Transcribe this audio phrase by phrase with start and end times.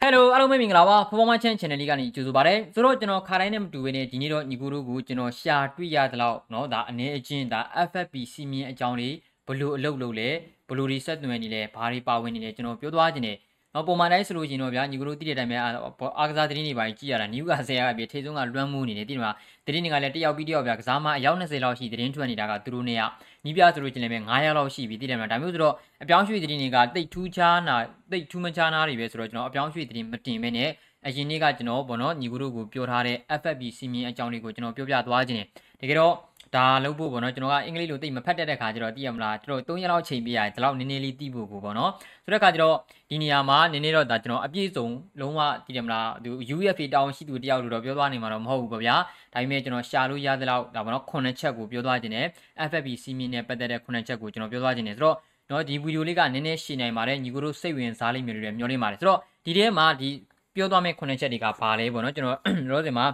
[0.00, 9.10] ဟယ်လိုအားလုံးပဲမင်္ဂလာပါဖော်ဖော်မချန် channel လေးကနေကြိုဆိုပါရစေဆိုတော့ကျွန်တော်ခါတိုင်းနဲ့မတူဘဲနဲ့ဒီနေ့တော့ညီကိုတို့ကိုကျွန်တော်ရှာတွေ့ရသလောက်เนาะဒါအနေအချင်းဒါ FFP စီမင်းအကြောင်းတွေ
[9.46, 10.28] ဘလို့အလုပ်လုပ်လဲ
[10.68, 13.36] ဘလို့တွေဆက်သွယ်နေလဲဘာတွေပါဝင်နေလဲကျွန်တော်ပြောသွားခြင်းနဲ့
[13.74, 19.32] နော်ပုံမှန်တိုင်းဆိုလို့ရှိရင်တော့ဗျာညီကိုတို့တိတဲ့အတိုင်းပဲအားကစားသတင်းတွေပါကြည့်ရတာနယူကာဆယ်ကပြထိဆုံးကလွမ်းမှုနေတယ်တိတယ်မှာ
[19.66, 23.02] သတင်းတွေကလည်းတယောက်ပြီးတယောက်ဗျာကစားမအယောက်20လောက်ရှိသတင်းထွက်နေတာကသူတို့နဲ့က
[23.45, 27.75] ညီပြဆိုလို့ချင်းလည်းပဲ900လောက်ရှိပြီတိတယ်မှာဒါမျိုးဆိုတော့အပြောင်းရွှေ့သတင်းတွေကတိတ်ထူးခြားနာ
[28.11, 30.69] တိတ်ထူးမခြားနာတွေပဲဆိုတော့ကျွန်တော်အပြောင်းရွှေ့သတင်းမတင်မဲနဲ့
[31.07, 35.47] အရင်နေ့ကကျွန်တော်ဗောနော်ညီကိုတို့ကိုပြောထားတဲ့ FFB စီမင်းအကြောင်းလေးကိုကျွန်တော်ပြောပြသွားခြင်းတယ်
[35.81, 36.13] တကယ်တော့
[36.55, 41.91] ဒါလုပ်ဖို့ပေါ့နော်ကျွန်တော်ကအင်္ဂလိပ်လိုသိမဖတ်တတ်တဲ့ခါကျတော့သိရမလားကျွန်တော်3ရက်လောက်ချိန်ပေးရတယ်ဒီလောက်နည်းနည်းလေးသိဖို့ကိုပေါ့နော်
[42.23, 42.75] ဆိုတဲ့ခါကျတော့
[43.09, 44.87] ဒီနေရာမှာနည်းနည်းတော့ဒါကျွန်တော်အပြည့်စုံ
[45.19, 48.95] လုံးဝသိတယ်မလားသူ UFA တောင်းရှိသူတယောက်လို့တော့ပြောသွားနေမှာတော့မဟုတ်ဘူးပေါ့ဗျာ
[49.33, 52.25] ဒါပေမဲ့ကျွန်တော်ရှာလို့ရသလောက်ဒါပေါ့နော်9ချက်ကိုပြောသွားခြင်းနဲ့
[52.69, 55.17] FFB စီမင်းနဲ့ပတ်သက်တဲ့9ချက်ကိုကျွန်တော်ပြောသွားခြင်းနဲ့ဆိုတော့
[55.49, 60.09] နော်ဒီဗီဒီယိုလေးကနည်းနည်းရှင်းနိုင်ပါတယ်ညီကိုတို့စိတ်ဝင်စားလိမ့်မယ်လို့လည်းမျှော်လင့်ပါတယ်ဆိုတော့ဒီထဲမှာဒီ
[60.55, 62.37] ပြောသွားမယ့်9ချက်တွေကဘာလဲပေါ့နော်ကျွန်တော်
[62.69, 63.05] ရောစင်မှာ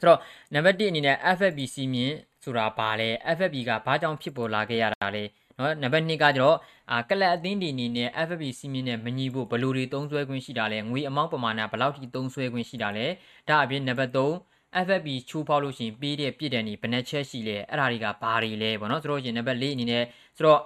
[0.00, 0.18] ဆိုတော့
[0.54, 5.24] နံပါတ်1အနေနဲ့ FFB စီမင်း ဆိုတာဘာလဲ FFB ကဘာကြောင့်ဖြစ်ပေါ်လာခဲ့ရတာလဲ
[5.58, 6.56] နော်နံပါတ်2ကကျတော့
[6.90, 13.06] အာကလပ်အသင်းဒီအနေနဲ့ FFB စီမင်းနဲ့မညီဖို့ဘယ်လိုတွေသုံးစွဲခွင့်ရှိတာလဲငွေအမောင်းပမာဏဘယ်လောက်ထိသုံးစွဲခွင့်ရှိတာလဲ
[13.48, 20.04] ဒါအပြင်နံပါတ်3 FFB ချိုးဖောက်လို့ရှိရင်ပေးတဲ့ပြစ်ဒဏ်တွေဘယ်နှချက်ရှိလဲအဲ့ဒါတွေကဘာတွေလဲပေါ့နော်ဆိုတော့ရှင်နံပါတ်4အနေနဲ့
[20.36, 20.60] ဆိုတော့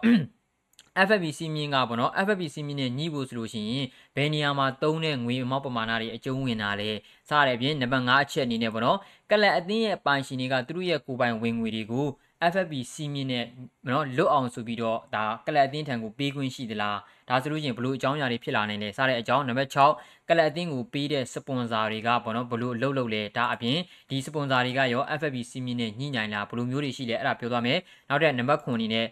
[1.06, 6.90] FFB စီမင်းကပေါ့နော် FFB စီမင်းနဲ့ညှိဖို့ဆိုလို့ရှိရင်ဘယ်နေရာမှာသုံးတဲ့ငွေအမောက်ပမာဏတွေအကျုံးဝင်တာလဲ
[7.28, 8.98] စတဲ့အပြင်နံပါတ်5အချက်အနေနဲ့ပေါ့နော်
[9.30, 12.06] ကလပ်အသင်းရဲ့ပိုင်ရှင်တွေကသူတို့ရဲ့ကိုယ်ပိုင်ဝင်ငွေတွေကို
[12.52, 13.44] FFB စီမင်းနဲ့
[13.92, 16.98] နော်လွတ်အောင်ဆိုပြီးတော့ဒါကလပ်အသင်းထံကိုပေးခွင့်ရှိသလား
[17.28, 23.78] ဒါဆိုလို့ရှိရင်ဘလို့အကြောင်းအရာတွေဖြစ်လာနိုင်လဲစတဲ့အကြောင်းနံပါတ်6ကလပ်အသင်းကိုပေးတဲ့စပွန်ဆာတွေကပေါ့နော်ဘလို့အလုပ်လုပ်လဲဒါအပြင်
[24.10, 29.06] ဒီစပွန်ဆာတွေကရော FFB စီမင်းနဲ့ညှိနှိုင်းလားဘလို့မျိုးတွေရှိလဲအဲ့ဒါပြောသွားမယ်နောက်တဲ့နံပါတ်9အနေနဲ့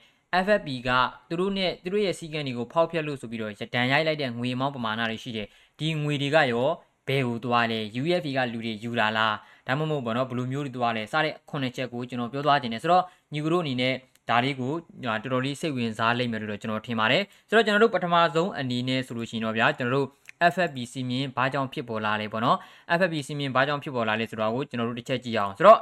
[0.45, 0.91] FFP က
[1.29, 5.47] သူတို့နဲ့သူတို့ရဲ့စီကံတွေကိုဖောက်ဖျက်လို့ဆိုပြီးတော့ဒဏ်ရိုက်လိုက်တဲ့ငွေအမောင်းပမာဏတွေရှိတယ်
[5.79, 6.69] ဒီငွေတွေကရော
[7.09, 9.35] ဘယ်ကိုသွားလဲ UFP ကလူတွေယူလာလား
[9.67, 13.95] ဒါမှမဟုတ်ဘောနော်ဘယ်လိုမျိုးတွေသွားလဲစတဲ့ခုနှစ်ချက်ကိုကျွန်တော်ပြောသွားခြင်းနဲ့ဆိုတော့ညီကတို့အနေနဲ့
[14.31, 14.73] ဒါလေးကို
[15.05, 20.09] တော်တော်လေးစိတ်ဝင်စားလိမ့်မယ်လို့ကျွန်တော်ထင်ပါတယ်ဆိုတော့ကျွန်တော်တို့ပထမဆုံးအနေနဲ့ဆိုလို့ရှိရင်တော့ဗျာကျွန်တော်တို့
[20.53, 22.57] FFB စီမင်းဘာကြောင့်ဖြစ်ပေါ်လာလဲပေါ့နော်
[22.99, 25.79] FFB စီမင်းဘာကြောင့်ဖြစ်ပေါ်လာလဲဆိုတော့ကိုကျွန်တော်တို့တစ်ချက်ကြည့်အောင်ဆိုတော့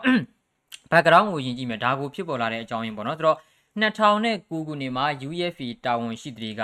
[0.93, 3.37] background ကိုယဉ်ကြည့်မယ်ဒါကိုဖြစ်ပေါ်လာတဲ့အကြောင်းရင်းပေါ့နော်ဆိုတော့
[3.79, 6.63] 2009ခုနှစ်မှာ UEFA တာဝန်ရှိသူတွေက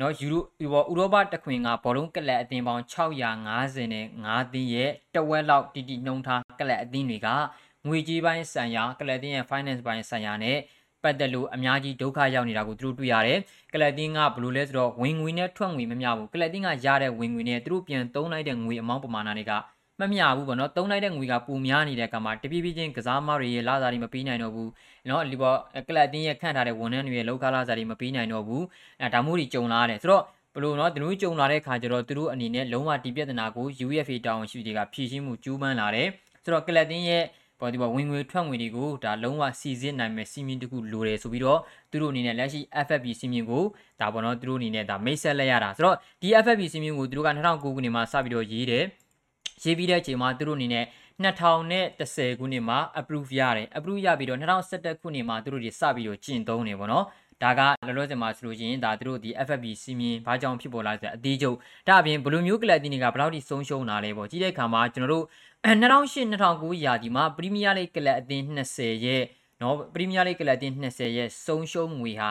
[0.00, 0.42] နော်ယူရို
[0.90, 7.28] ဥရောပတခွင်ကဘောလုံးကလပ်အသင်းပေါင်း650နဲ့5သင်းရဲ့တဝက်လောက်တီတီနှုံထားကလပ်အသင်းတွေက
[7.86, 10.58] ငွေကြေးပိုင်းဆိုင်ရာကလပ်အသင်းရဲ့ finance ပိုင်းဆိုင်ရာနဲ့
[11.02, 13.38] ပတ်သက်လို့အများကြီးဒုက္ခရောက်နေတာကိုသူတို့တွေ့ရတယ်။
[13.72, 19.52] ကလပ်တင်းကဘယ်လိုလဲဆိုတော့ဝင်ငွေနဲ့ထွက်ငွေမမျှဘူး။ကလပ်တင်းကရတဲ့ဝင်ငွေနဲ့သူတို့ပြန်သုံးလိုက်တဲ့ငွေအမောင်းပမာဏတွေက
[20.00, 24.70] မမျှဘူးပေါ့နော်သုံးလိုက်တဲ့ငွေကပူများနေတဲ့အခါမှာတပြည့်ပြည့်ချင်းကစားမတွေရဲ့လာစားတွေမပေးနိုင်တော့ဘူး
[25.08, 28.64] နော်ဒီပေါ်ကလပ်တင်းရဲ့ခန့်ထားတဲ့ဝန်ထမ်းတွေရဲ့လောက်ကားလာစားတွေမပေးနိုင်တော့ဘူး
[29.00, 30.24] အဲဒါမျိုးတွေကြုံလာတယ်ဆိုတော့
[30.54, 36.08] ဘလို့နော်သူတို့ကြုံလာတဲ့ခါကျတော့သူတို့အနေနဲ့လုံးဝဒီပြဿနာကို UFA တောင်းရှိတွေကဖြည့်ရှင်းမှုကျူးပန်းလာတယ်
[36.42, 37.24] ဆိုတော့ကလပ်တင်းရဲ့
[37.60, 41.60] ပေါ်ဒီပေါ်ဝင်ငွေထွက်ငွေတွေကိုဒါလုံးဝစီစစ်နိုင်မယ်စီမင်းတခုလိုတယ်ဆိုပြီးတော့
[41.90, 43.64] သူတို့အနေနဲ့လက်ရှိ FFB စီမင်းကို
[44.00, 48.84] ဒါပေါ်တော့သူတို့အနေနဲ့ဒါမိတ်ဆက်လက်ရတာဆိုတော့ဒီ FFB စီမင်းကိုသူတို့က2009ခုနှစ်မှာစပြီးတော့ရေးတယ်
[49.62, 50.84] ရေးပြီးတဲ့အချိန်မှာသူတို့အနေနဲ့
[51.24, 57.04] 2010ခုနှစ်မှာ approve ရတယ် approve ရပြီးတော့2011ခုနှစ်မှာသူတို့တွေစပြီးတော့ကျင့်သုံးနေပေါ့နော်
[57.42, 61.56] ဒါကလောလောဆယ်မှာဆိုလို့ရှိရင်ဒါသူတို့ဒီ FFB စီမင်းဘာကြောင့်ဖြစ်ပေါ်လာဆိုအသေးချုပ်
[61.88, 65.24] ဒါအပြင်ဘလိုမျိုးကလပ်တင်းတွေကဘယ်လောက်ထိဆုံးရှုံးလာလဲပေါ့ကြီးတဲ့ခါမှာကျွန်တော်တို့
[65.64, 69.22] 2008-2009ရာသီမှာပရီးမီးယားလိဂ်ကလပ်အသင်း20ရဲ့
[69.62, 72.30] နော်ပရီးမီးယားလိဂ်ကလပ်အသင်း20ရဲ့ဆုံးရှုံးငွေဟာ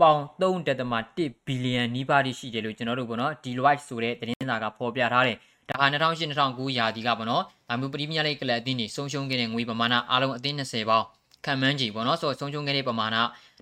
[0.00, 5.36] ပေါင်3.1ဘီလီယံနီးပါးရှိတယ်လို့ကျွန်တော်တို့ပေါ့နော် Deloitte ဆိုတဲ့သတင်းစာကဖော်ပြထားတယ်
[5.70, 11.06] ဒါဟာ2008-2009ရာသီကပေါ့နော်ဒါမျိုးပရီးမီးယားလိဂ်ကလပ်အသင်းတွေဆုံးရှုံးခဲ့တဲ့ငွေပမာဏအားလုံးအသင်း20ပေါင်း
[11.44, 13.16] ခံမှန်းကြည့်ပေါ့နော်ဆိုတော့ဆုံးရှုံးခဲ့တဲ့ပမာဏ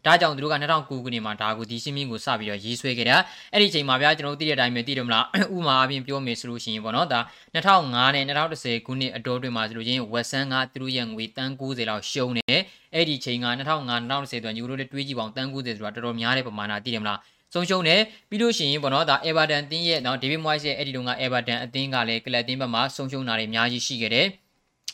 [0.06, 3.16] ဒါကြောင့်သူတို့က2009ခုနှစ်မှာဒါကိုဒီရှင်းမင်းကိုစပြီးတော့ရေးဆွဲခဲ့တာ
[3.53, 5.25] အဲ့ဒီချိန်မှာဗျာကျွန်တော်တို့သိတဲ့အတိုင်းပဲသိတယ်မလား
[5.56, 7.20] ဥမာအပြင်ပြောမယ်ဆိုလို့ရှိရင်ပေါ့နော်ဒါ
[7.54, 12.60] 2005နဲ့2010ခုနှစ်အတော်တွင်မှာဆိုလို့ချင်းဝက်ဆန်ကသူတို့ရဲ့ငွေတန်း90လောက်ရှုံးတယ်
[12.94, 17.19] အဲ့ဒီချိန်က2005 2010တွင်ယူရိုတွေတွေးကြည့်ပေါင်းတန်း90ဆိုတာတော်တော်များတဲ့ပမာဏသိတယ်မလား
[17.54, 24.26] ဆုံးရှုံးတယ်ပြီးလို့ရှိရင်ပေါ့နော်ဒါ Everton အသင်းရဲ့နော် David Moyes ရဲ့အဲ့ဒီတုန်းက Everton အသင်းကလည်းကလပ်အသင်းဘက်မှာဆုံးရှုံးတာတွေအများကြီးရှိခဲ့တယ်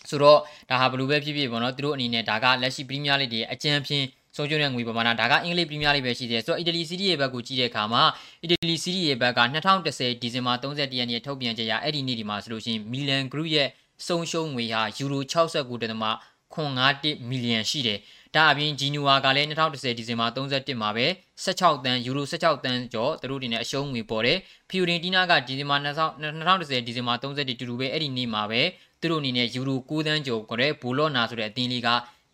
[0.08, 0.38] ဆိုတော့
[0.70, 4.05] ဒါဟာဘယ်လိုပဲဖြစ်ဖြစ်ပေါ့နော်သူတို့အနေနဲ့ဒါကလက်ရှိပရီးမီးယားလိဂ်ရဲ့အကြံဖြင့်
[4.37, 8.02] ဆုံးရှုံးတဲ့ငွေပမာဏဒါကအင်္ဂလိပ်ပရီးမီးယားလိဂ်ပဲရှိသေးတယ်ဆိုတော့အီတလီစီးရီးရဲ့ဘက်ကိုကြည့်တဲ့အခါမှာ
[8.43, 9.40] အီတလီစီးရီးရဲ့ဘက်က
[9.75, 13.69] 2010ဒီဇင်ဘာ31ရက်နေ့ထုတ်ပြန်ချက်ရအဲ့ဒီနေ့ဒီမှာဆိုလို့ရှိရင်မီလန်ဂရုရဲ့
[14.06, 17.99] ဆုံးရှုံးငွေဟာယူရို69.51မီလီယံရှိတယ်
[18.37, 21.06] ဒါအပြင်ဂျီနူဝါကလည်း2010ဒီဇင်ဘာ31မှာပဲ
[21.44, 24.38] 16တန်းယူရို16တန်းကျော်သူတို့တွေနဲ့အရှုံးငွေပေါ်တယ်
[24.69, 28.62] ဖီယိုရင်တီနာကဒီဇင်ဘာ2010ဒီဇင်ဘာ31တူတူပဲအဲ့ဒီနေ့မှာပဲ
[29.00, 31.91] သူတို့အနေနဲ့ယူရို9တန်းကျော်ကိုလည်းဘူလော့နာဆိုတဲ့အသင်းလေးက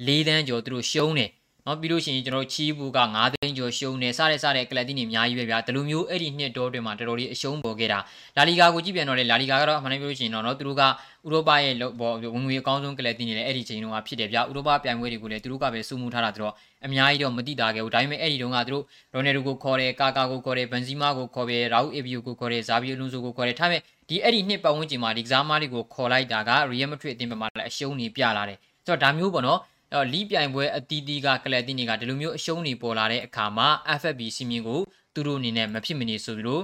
[0.06, 1.30] 4တန်းကျော်သူတို့ရှုံးတယ်
[1.68, 7.98] နော်ပြီးလို့ရှိရင်ကျွန်တော်ချီးဘူးက9သိန်းကျော်ရှုံးနေစတဲ့စတဲ့ကလပ်တင်းတွေအများကြီးပဲဗျာဒီလိုမျိုးအဲ့ဒီနှစ်တောတွင်မှာတော်တော်လေးအရှုံးပေါ်ခဲ့တာ
[8.36, 10.88] လာလီဂါကိုကြည့်ပြန်တော့လေလာလီဂါကတော့အမှန်တမ်းပြောလို့ရှိရင်တော့နော်သူတို့ကဥ
[11.32, 16.54] ရောပရဲ့ဘောဝင်ငွေအကောင်းဆုံးကလပ်တင်းတွေလည်းအဲ့ဒီချိန်တုန်းကဖြစ်တယ်ဗျာဥရောပပြိုင်ပွဲတွေကိုလည်းသူတို့ကပဲစုမှုထားတာဆိုတော့
[16.86, 18.84] အများကြီးတော့မတိတာခဲ့ဘူးဒါပေမဲ့အဲ့ဒီတုန်းကသူတို့
[19.14, 29.60] ရိုနယ်ဒိုကိုခေါ်တယ်ကာကာကိုခေါ်တယ်ဘန်ဇီမာကိုခေါ်တယ်ရာဦးအေဗီယိုကိုခေါ်တယ်ဇာဗီယိုလွန်ဆိုကိုခေါ်တယ်ထားမဲ့ဒီအဲ့ဒီနှစ်ပတ်ဝန်းကျင်မှာဒီကစားမတွေကိုခေါ်လိုက်တာကရီယယ်မက်ဒရစ်အသင်းဘက်မှာလည်းအရှုံးနေပြလာတယ်ဆိုတော့ဒါမျိုးပေါ့နော်
[29.95, 33.67] အဲ့လီးပြိုင်ပွဲအတီးတီးကကလပ်တင်းတွေကဒီလိုမျိုးအရှုံးနေပေါ်လာတဲ့အခါမှာ
[33.99, 34.81] FFB စီမင်းကို
[35.13, 36.63] သူတို့အနေနဲ့မဖြစ်မနေဆိုပြီးတော့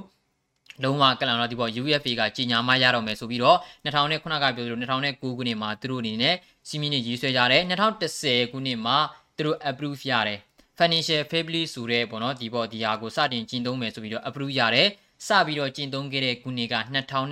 [0.83, 6.35] လုံးဝကလန်တော့ဒီပေါ် UFA ကကြီးညာမရတော့မယ်ဆိုပြီးတော့2009ကပြောသလို2009ခုနှစ်မှာသူတို့အနေနဲ့
[6.67, 8.97] စီမင်းနေရေးဆွဲကြတယ်2010ခုနှစ်မှာ
[9.37, 10.39] သူတို့ approve ရတယ်
[10.77, 14.87] financial fairly ဆိုတဲ့ပေါ့နော်ဒီပေါ်ဒီဟာကိုစတင်ကျင့်သုံးမယ်ဆိုပြီးတော့ approve ရတယ်
[15.27, 16.75] စပြီးတော့ကျင့်သုံးခဲ့တဲ့ခုနှစ်က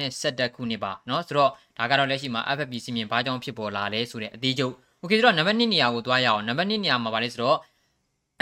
[0.02, 7.58] 2011ခုနှစ်ပါเนาะဆိုတော့ဒါကတော့လက်ရှိမှာ FFP စီမင်းဘာကြောင့်ဖြစ်ပေါ်လာလဲဆိုတဲ့အသေးချုပ် โอเคဆိုတော့နံပါတ်1နေရာကိုသွားရအောင်နံပါတ်2နေရာမှာဗာလဲဆိုတော့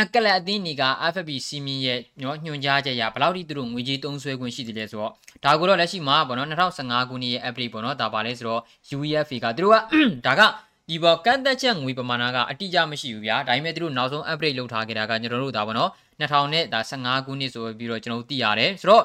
[0.01, 5.11] အကလအသင်းတွေက FFP စီမင်းရဲ့ညောညွှန်ကြားချက်ရဘယ်လောက်ထိသူတို့ငွေကြေးသုံးစွဲခွင့်ရှိတယ်လဲဆိုတော့
[5.43, 8.61] ဒါကိုတော့လက်ရှိမှာပေါ့နော်2015ခုနှစ်ရဲ့ update ပေါ့နော်ဒါပါလဲဆိုတော့
[8.97, 9.77] UEFA ကသူတို့က
[10.25, 10.41] ဒါက
[10.89, 15.91] ဒီပေါ်ကန့်သက်ချက်ငွေပမာဏကအတိအကျမရှိဘူးဗျာဒါပေမဲ့သူတို့နောက်ဆုံး upgrade လုပ်ထားခဲ့တာကကျွန်တော်တို့ဒါပေါ့နော်
[16.21, 19.03] 2000နဲ့ဒါ15ခုနှစ်ဆိုပြီးတော့ကျွန်တော်တို့သိရတယ်ဆိုတော့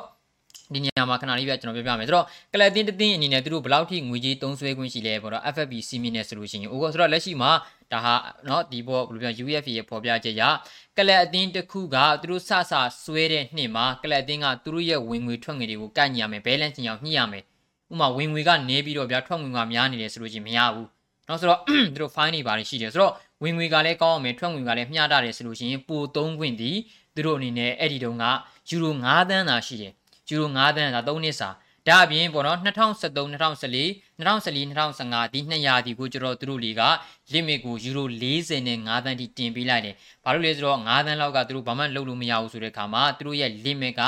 [0.74, 7.50] ဒီနေရာမှာခဏလေးပြကျွန်တော်ပြောပြမယ်ဆိုတော့ကလပ်တင်းတင်းအနေနဲ့သူတို့ဘယ်လောက်ထိငွေကြေးသုံးစွဲခွင့်ရှိလဲပေါ့တော့ FFB စီမီနဲ့ဆိုလို့ရှိရင်အိုကောဆိုတော့လက်ရှိမှာ
[7.92, 8.14] ဒါဟာ
[8.46, 10.42] เนาะဒီဘောဘယ်လိုပြော UFA ရဲ့ဖော်ပြချက်ရ
[10.96, 12.72] ကလပ်အတင်းတစ်ခုကသူတို့စစ
[13.02, 17.44] ဆွဲတဲ့နှစ်မှာကလပ်အတင်းကသူတို့ရဲ့ဝင်ငွေထွက်ငွေတွေကိုကန့်ညရမယ် balance ညအောင်ညှိရမယ်
[17.92, 20.88] ဥမာဝင်ငွေကနေပြီးတော့ဗျာထွက်ငွေကများနေတယ်ဆိုလို့ရှိရင်မရဘူး
[21.28, 21.60] နောက်ဆိုတော့
[21.92, 23.12] သူတို့ fine တွေပါတယ်ရှိတယ်ဆိုတော့
[23.42, 26.70] ဝင်ငွေကလည်းကောင်းအောင်မယ်ထွက်ငွေကလည်းမျှတတယ်ဆိုလို့ရှိရင်ပိုသုံးခွင့်ဒီ
[27.14, 28.24] သူတို့အနေနဲ့အဲ့ဒီတုန်းက
[28.68, 29.92] ယူရို9သန်းသာရှိတယ်
[30.29, 31.49] ယူရို9သန်းဒါ3နှစ်စာ
[31.87, 33.85] ဒါအပြင်ပေါ့နော်2013 2014
[34.19, 36.83] 2014 2015ဒီနှစ်ရာသီကိုကျတော့သူတို့တွေက
[37.33, 38.07] limit ကိုယူရို
[38.53, 44.01] 45သန်းထိတင်ပေးလိုက်တယ်။ဘာလို့လဲဆိုတော့9သန်းလောက်ကသူတို့ဘာမှလုပ်လို့မရဘူးဆိုတဲ့အခါမှာသူတို့ရဲ့ limit က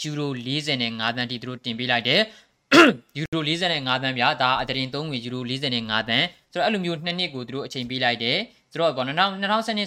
[0.00, 0.30] ယူရို
[0.76, 2.20] 45သန်းထိသူတို့တင်ပေးလိုက်တယ်။
[3.18, 8.38] ယူရို45သန်းပြဒါအတရင်3ငွေယူရို45သန်းဆိုတော့အဲ့လိုမျိုးနှစ်နှစ်ကိုသူတို့အချိန်ပေးလိုက်တယ်။
[8.72, 9.42] ဆိုတော့ပေါ့2012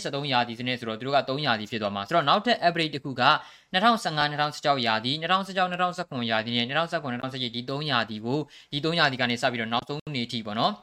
[0.06, 3.24] 13ရာသီစနစ်ဆိုတော့သူတို့က3ရာသီဖြစ်သွားမှာဆိုတော့နောက်ထပ် average တစ်ခုက
[3.73, 8.39] 2015 2016ရာသီ2016 2019ရာသီနဲ့2019 2018ဒီ3ရာသီကို
[8.71, 10.73] ဒီ3ရာသီကနေစပြီးတော့နောက်ဆုံးနေ့ထိပေါ့နော်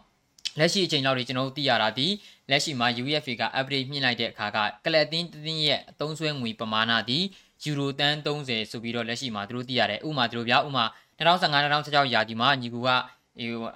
[0.59, 2.07] လက်ရှိအချိန်လောက်တွေကျွန်တော်တို့သိရတာဒီ
[2.51, 7.19] လက်ရှိမှာ UEFA က update မြင့်လိုက်တဲ့အခါကကလပ်တင်းတင်းရဲ့အသုံးဆွဲငွေပမာဏဒီ
[7.63, 10.85] ယူရိုတန်း30ဆိုပြီးတော့လက်ရှိမှာသူတို့သိရတယ်ဥမာသူတို့ဗျာဥမာ
[11.19, 12.89] 2015 2016ရာသီမှာညီကူက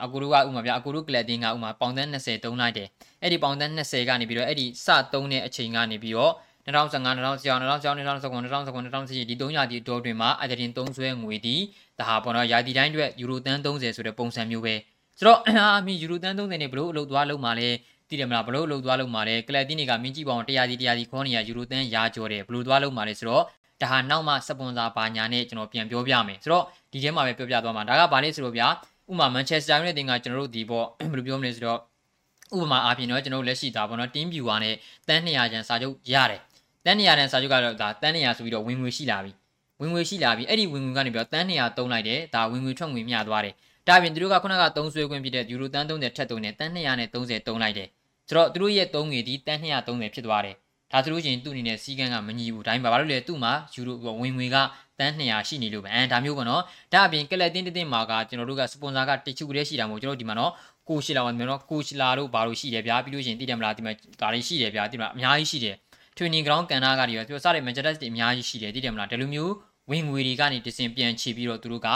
[0.05, 2.89] အကူတို့ကဥမာဗျာအကူတို့ကလပ်တင်းကဥမာပေါင်တန်း20တုံးလိုက်တယ်
[3.23, 6.33] အဲ့ဒီပေါင်တန်း20ကနေပြီးတော့အဲ့ဒီစတုံးတဲ့အချိန်ကနေပြီးတော့
[6.67, 11.57] 2015 2016 2019 2019 2020ဒီ3ရာသီတောတွင်မှာအဒရင်သုံးဆွဲငွေဒီ
[11.99, 14.75] ဒါဟာပေါ့နော်ရာသီတိုင်းအတွက်ယူရိုတန်း30ဆိုတဲ့ပုံစံမျိုးပဲ
[15.19, 17.69] ဆိုတော့အာမီယူရိုတန်း30နဲ့ဘလို့အလုပ်သွားလုပ်မှာလဲ
[18.09, 23.45] သိတယ်မလားဘလို့အလုပ်သွားလုပ်မှာလဲကလပ်တင်းတွေကမင်းကြည့်ပါအောင်100စီ100စီခေါ်နေရယူရိုတန်းရာကျော်တယ်ဘလို့သွားလုပ်မှာလဲဆိုတော့
[23.83, 28.69] ဒါဟာနောက်မှစပွန်ဆာဘာညာနဲ့ကျွန်တော်ပြန်ပြောပြမယ်ဆိုတော့ဒီထဲမှာပဲပြောပြသွားမှာဒါကဘာလဲဆိုတော့ဗျာ
[29.11, 31.79] ဥမာမန်ချက်စတာယူနိုက်တင်ကကျွန်တော်တို့ဒီပေါ့ဘယ်လိုပြောမလဲဆိုတော့
[32.57, 34.75] ဥပမာအားဖြင့်တော့ကျွန်တော်တို့လက်ရှိသားပေါ့နော် team viewer နဲ့
[35.09, 36.41] တန်း200ကျန်စာချုပ်ရတယ်
[36.85, 39.33] တန်း200တန်စာချုပ်ကတော့ဒါတန်း200ဆိုပြီးတော့ဝင်ငွေရှိလာပြီ
[39.81, 43.55] ဝင်ငွေရှိလာပြီအဲ့ဒီဝင်ငွေကနေပြီးတော့တန်း200သုံးလိုက်တယ်ဒါဝင်ငွေထွက်ငွေမျှသွားတယ်
[43.89, 47.89] ဒါပြင်သူတို့ကခုနကသုံးဆွဲခွင့်ဖြစ်တဲ့ယူရိုတန်း30ထက်သုံးတယ်တန်း200နဲ့30သုံးလိုက်တယ်
[48.29, 50.55] ဆိုတော့သူတို့ရဲ့သုံးငွေဒီတန်း230ဖြစ်သွားတယ်
[50.93, 54.57] ဒါဆိုလို့ရှိရင်သူ့အနေနဲ့စီကန်းကမညီဘူးဒါပေမဲ့ဘာလို့လဲသူ့မှာယူရိုဝင်ငွေက
[54.99, 60.53] တန်း200ရှိနေလို့ပဲအဲဒါမျိုးပေါ့နော်ဒါအပြင်ကလပ်တင်းတင်းမှာကကျွန်တော်တို့ကစပွန်ဆာကတချို့တည်းရှိတာမဟုတ်ကျွန်တော်တို့ဒီမှာနော်
[60.89, 65.75] ကိုရှိလာပါမယ်နော်ကိုရှိလာတို့ဘာလို့ရှိတယ်ဗျာပြီးလို့ရှိရင်သိတယ်မလားဒီမှာဒါတွေရှိတယ်ဗျာဒီမှာအများကြီးရှိတယ်
[66.17, 69.53] training ground ကန်နာကတွေရောပြောစတဲ့ Manchester တွေအများကြီးရှိတယ်သိတယ်မလားဒီလိုမျိုး
[69.91, 71.89] ဝင်ငွေတွေကနေတစင်ပြန်ချပြီးတော့သူတို့က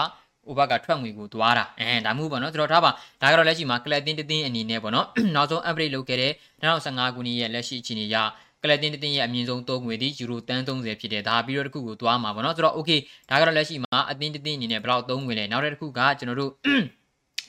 [0.50, 2.90] ဥပကထွက်ငွေကိုသွားတာအဲဒါမျိုးပေါ့နော်ဆိုတော့ဒါပါ
[3.22, 6.32] ဒါကတော့လက်ရှိမှာကလပ်တင်းတင်းအနေနဲ့ပေါ့နော်နောက်ဆုံး upgrade လုပ်ခဲ့တဲ့
[6.62, 8.16] 2015ခုနှစ်ရဲ့လက်ရှိအခြေအနေအရ
[8.62, 16.52] ကလပ်တင်းတင်းရဲ့အမြင့်ဆုံးသုံးငွေဒီယူရိုတန်း30ဖြစ်တယ်ဒါပြီးတော့တစ်ခုကိုသွားမှာပေါ့နော်ဆိုတော့ okay ဒါကတော့လက်ရှိမှာအတင်းတင်းအနေနဲ့ဘယ်လောက်သုံးငွေလဲနောက်တစ်ခုကကျွန်တော်တို့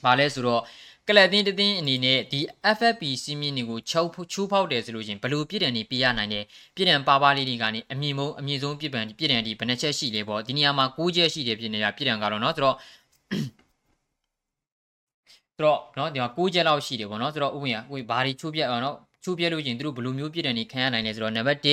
[0.04, 0.62] ဘာလဲဆိုတော့
[1.09, 2.41] ကလပ်တင်းတင်းအနေနဲ့ဒီ
[2.77, 12.77] FFP စီးမြင့်တွေကိုချောက်ချိုးဖောက်တယ်ဆိုလို့ရှင်ဘလို့ပြည့်တယ်နေပြရနိုင်တယ်ပြည့်တယ်ပါပါလေးတွေကနေအမြင့်မုံအမြင့်ဆုံးပြည့်ပံပြည့်တယ်ဒီဘယ်နှချက်ရှိလဲပေါ့ဒီနေရာမှာ6ချက်ရှိတယ်ပြည့်နေတာပြည့်တယ်ကတော့เนาะဆိုတော့
[15.57, 21.67] ဆိုတော့เนาะဒီမှာ6ချက်လောက်ရှိတယ်ပေါ့เนาะဆိုတော့ဥပမာဥဘာတွေချိုးပြအောင်เนาะချိုးပြလို့ရှင်သူတို့ဘလို့မျိုးပြည့်တယ်နေခံရနိုင်လဲဆိုတော့နံပါတ်1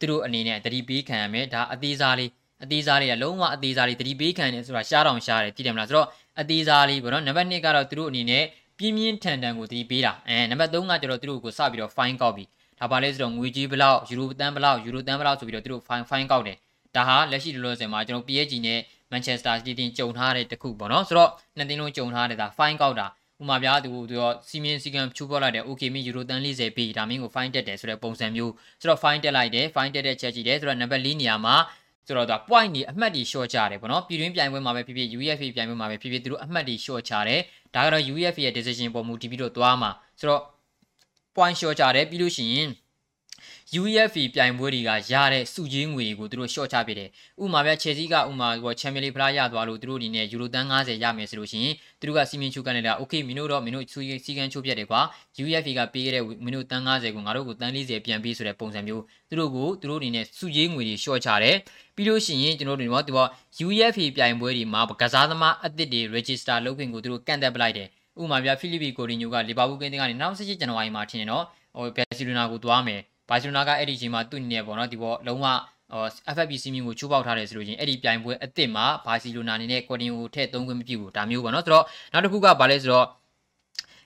[0.00, 2.30] သူတို့အနေနဲ့တတိပေးခံရမယ်ဒါအသေးစားလေး
[2.62, 6.08] အသေးစားလေးကလုံးဝအသေးစားလေးတတိပေးခံတယ်ဆိုတာရှားတောင်ရှားတယ်သိတယ်မလားဆိုတော့
[6.40, 8.44] အသေးစားလေးပေါ့နော်နံပါတ်2ကတော့သူတို့အနေနဲ့
[8.77, 12.43] ပြင်းပြင်းထန်ထန်ကိုတတိပေးတာအဲနံပါတ်3ကကျတော့သူတို့ကိုစပြီးတော့ fine ကောက်ပြီ
[12.79, 16.57] ဒါပါလဲဆိုတော့ငွေကြီးဘလောက်ယူရိုတန်းဘလောက်ယူရိုတန်းဘလောက်ဆိုပြီးတော့သူတို့ fine fine ကောက်တယ်
[16.95, 18.79] ဒါဟာလက်ရှိလောလောဆယ်မှာကျွန်တော် PSG နဲ့
[19.11, 23.07] Manchester City တင်ကြုံထားတဲ့တခုပေါ့နော်ဆိုတော့နှစ်သင်းလုံးကြုံထားတဲ့ဒါ fine ကောက်တာ
[23.41, 31.55] ဥမာပြသူသူရောစီမင်းစီကံချိုးပေါ်လိုက်တယ် okay မင်းယူရိုတန်40ပေးဒါမင်းကို fine တက်တယ်ဆိုတဲ့ပုံစံမျိုးဆိုတော့ fine တက်လိုက်တယ် fine တက်တဲ့ချက်ကြည့်တယ်ဆိုတော့ number 4နေရာမှာ
[32.07, 37.41] ဆိုတော့ဒါ point นี่အမှတ်တွေ short ချတယ်ပေါ့နော်ပြည်တွင်းပြိုင်ပွဲမှာပဲဖြစ်ဖြစ် UEFA ပြိုင်ပွဲမှာပဲဖြစ်ဖြစ်သူတို့အမှတ်တွေ short ချတယ်
[37.75, 40.41] ဒါကတော့ UEFA ရဲ့ decision ပေါ်မူတည်ပြီးတော့သွားမှာဆိုတော့
[41.35, 42.69] point short ချတယ်ပြီးလို့ရှိရင်
[43.81, 47.09] UEFA ပြိုင်ပွဲတွေကရတဲ့စုကြီးငွေကိုသူတို့ short ချပေးတယ်။
[47.43, 53.85] ဥမာပြချယ်ဆီကဥမာဟိုချန်ပီယံလိဖလားရသွားလို့သူတို့အနေနဲ့ယူရိုတန်း90ရမယ်ဆိုလို့ရှိရင်သူတို့ကစီမင်းချိုးကန်နေတာ okay မင်းတို့တော့မင်းတို့
[54.25, 55.01] စီကန်းချိုးပြတ်တယ်ကွာ
[55.43, 61.55] UEFA ကပေးခဲ့တဲ့မင်းတို့တန်း90ကိုငါတို့ကိုတန်း40ပြန်ပေးဆိုတဲ့ပုံစံမျိုးသူတို့ကိုသူတို့အနေနဲ့စုကြီးငွေတွေ short ချတယ်။
[61.95, 63.19] ပြီးလို့ရှိရင်ကျွန်တော်တို့ဒီမှာသူက
[63.65, 67.87] UEFA ပြိုင်ပွဲတွေမှာကစားသမားအသစ်တွေ register လုပ်ခွင့်ကိုသူတို့ကန့်သက်ပလိုက်တယ်။
[68.21, 75.46] ဥမာပြဖိလိပ္ပိကိုရီညိုကလီဗာပူးကင်းကနေနောက်18ဇန်နဝါရီမှာထင်တယ်နော်ဟိုဘယ်စီလိုနာကိုသွားမယ် ဘာစီလိုနာကအဲ့ဒီချိန်မှာသူ့အနေနဲ့ပေါ့နော်ဒီပေါ်လုံးဝ
[76.34, 83.06] FFPC မျိုးကိုချိုးပေါက်ထားတယ်ဆိုလို့ချင်းအဲ့ဒီပြိုင်ပွဲအစ်စ်မှာဘာစီလိုနာအနေနဲ့ကွာတင်ကိုထည့်သုံးခွင့်မပြုဘူးဒါမျိုးပေါ့နော်ဆိုတော့နောက်တစ်ခုကဘာလဲဆိုတော့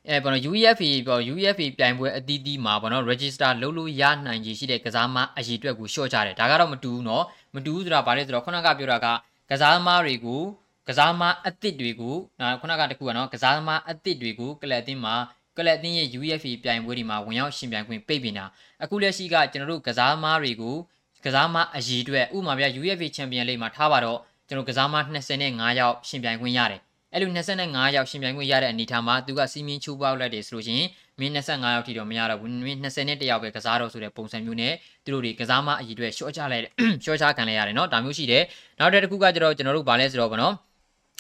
[0.09, 9.07] အဲပေါ့နော် UEFA ပေါ့ UEFA ပြိုင်ပွဲအသီးသီးမှာပေါ့နော် register လုပ်လို့ရနိုင်ခြေရှိတဲ့ကစားမအရေးအတွက်ကိုရှော့ချတယ်ဒါကတော့မတူဘူးเนาะမတူဘူးဆိုတာဘာလဲဆိုတော့ခုနကပြောတာက
[9.51, 10.43] ကစားသမားတွေကို
[10.89, 12.17] ကစားသမားအသစ်တွေကို
[12.61, 15.15] ခုနကတခုကနော်ကစားသမားအသစ်တွေကိုကလပ်တင်းမှာ
[15.57, 18.45] ကလပ်တင်းရဲ့ UEFA ပြိုင်ပွဲတွေမှာဝင်ရောက်ရှင်ပြိုင်ခွင့်ပိတ်ပင်တာ
[18.83, 20.77] အခုလက်ရှိကကျွန်တော်တို့ကစားသမားတွေကို
[21.25, 24.19] ကစားသမားအရေးအတွက်ဥပမာပြ UEFA ချန်ပီယံလိမှာထားပါတော့
[24.49, 26.81] ကျွန်တော်ကစားသမား25ယောက်ရှင်ပြိုင်ခွင့်ရတယ်
[27.13, 30.89] အဲ့လို25ယောက်ရှင်ပြိုင်ခွင့်ရတဲ့အနေထားမှာသူကစီမင်းချိုးပေါက်လိုက်တယ်ဆိုလို့ရှိရင်
[31.21, 34.73] မင်း25ယောက်ထိတော့မရတော့ဘူးမင်း21ယောက်ပဲကစားတော့ဆိုတဲ့ပုံစံမျိုးနဲ့
[35.05, 36.65] သူတို့တွေကစားမအရေးအတွက်ရှော့ချလိုက်
[37.05, 38.43] ရှော့ချခံလိုက်ရတယ်เนาะဒါမျိုးရှိတယ်
[38.79, 40.55] နောက်တစ်ခုကကျတော့ကျွန်တော်တို့ဗာလဲဆိုတော့ဗောနော်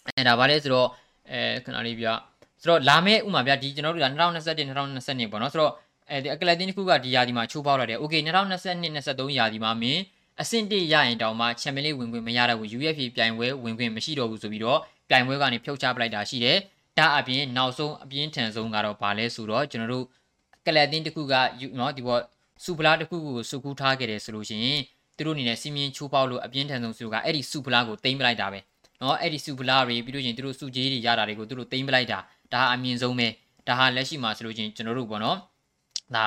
[0.06, 0.88] အဲဒါဗာလဲဆိုတော့
[1.30, 2.06] အဲခဏလေးပြ
[2.61, 5.73] ဆိုတော့လာမယ့်ဥမာဗျာဒီကျွန်တော်တို့က2021 2022ပေါ့နော်ဆိုတော့
[6.09, 10.01] အဲဒီအကလတင်တစ်ခုကဒီယာဒီမှာချိုးပေါက်လာတယ်။ Okay 2022 23ယာဒီမှာမင်း
[10.41, 16.57] အဆင့်1ရရင်တောင်မှချန်ပီယံလိဝင်ခွင့်မရတော့ဘူး UEFA ပြိုင်ပွဲဝင်ခွင့်မရှိတော့ဘူးဆိုပြီးတော့ပြိုင်ပွဲကနေဖြုတ်ချပလိုက်တာရှိတယ်။
[16.97, 20.05] ဒါအပြင်နောက်ဆုံးအပြင်းထန်ဆုံးကတော့ဘာလဲဆိုတော့ကျွန်တော်တို့
[20.65, 21.33] ကလတင်တစ်ခုက
[21.79, 22.21] နော်ဒီပေါ်
[22.63, 24.81] စူပလာတစ်ခုကိုစုကူးထားခဲ့တယ်ဆိုလို့ရှိရင်
[25.17, 28.59] သူတို့အနေနဲ့စီမင်းချိုးပေါက်လို့အပြင်းထန်ဆုံးဆိုကအဲ့ဒီစူပလာကိုတိမ့်ပလိုက်တာပဲ။
[29.01, 32.19] နော်အဲ့ဒီစူပလာတွေပြီးလို့ချင်းသူတို့စုကြီးတွေရတာတွေကိုသူတို့တိမ့်ပလိုက်တာ
[32.53, 33.27] ဒါအမြင့်ဆုံးပဲ
[33.67, 35.37] ဒါဟာလက်ရှိမှာဆိုလို့ချင်းကျွန်တော်တို့ပေါ့နော်
[36.15, 36.25] ဒါ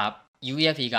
[0.52, 0.96] UEFA က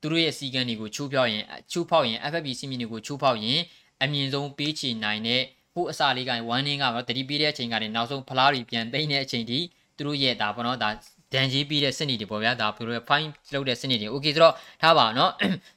[0.00, 3.60] သူတို့ရဲ့စီကံတွေကိုချိုးဖောက်ရင်ချိုးဖောက်ရင် FFP စီမီတွေကိုချိုးဖောက်ရင်
[4.02, 5.42] အမြင့်ဆုံးပေးချေနိုင်တဲ့
[5.74, 9.58] ဟိုအစာလေးကဝမ်းနင်းကတော့တတိပေးတဲ့အချိန်ကနေနောက်ဆုံးဖလားတွေပြန်သိမ့်တဲ့အချိန်ထိ
[9.96, 10.90] သူတို့ရဲ့ဒါပေါ့နော်ဒါ
[11.32, 15.30] ဒန်ကြီးပြီးတဲ့စနစ်တွေပေါ့ဗျာဒါသူတို့ရဲ့ fine လုပ်တဲ့စနစ်တွေ okay ဆိုတော့ထားပါနော်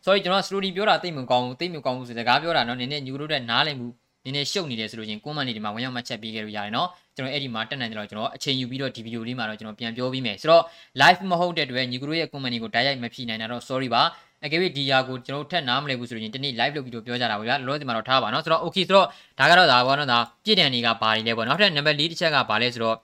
[0.05, 3.88] sorry ကျွန်တော် slowly ပြောတာတိတ်မကောင်းဘူးတိတ်မကောင်းဘူးဆိုစကားပြောတာနော်နည်းနည်းညူလို့တဲ့နားလည်မှု
[4.25, 10.63] နည်းနည်းရှုပ်နေတယ်ဆိုလို့ချင်း comment တွေဒီမှာဝင်ရောက်မှချက်ပေးခဲ့လို့ရတယ်နော်ကျွန်တော်အဲ့ဒီမှာတက်နိုင်တယ်လို့ကျွန်တော်အချိန်ယူပြီးတော့ဒီဗီဒီယိုလေးမှာတော့ကျွန်တော်ပြန်ပြောပြီးမယ်ဆိုတော့
[11.01, 14.03] live မဟုတ်တဲ့အတွက်ညီကတို့ရဲ့ comment တွေကိုတိုက်ရိုက်မဖြေနိုင်တာတော့ sorry ပါ
[14.46, 19.08] အကယ်၍ဒီယာကိုကျွန်တော်ထက်နားမလဲဘူးဆိုရင်ဒီနေ့ live လုပ်ပြီးတော့ပြောကြတာပါဗျာလောလောဆယ်မှာတော့ထားပါနော်ဆိုတော့ okay ဆိုတော့
[19.39, 22.98] ဒါကတော့ဒါပေါ့နော်ဒါပြည့်တန်တွေကဘာတွေလဲပေါ့နောက်ထပ် number 4တစ်ချက်ကဘာလဲဆိုတော့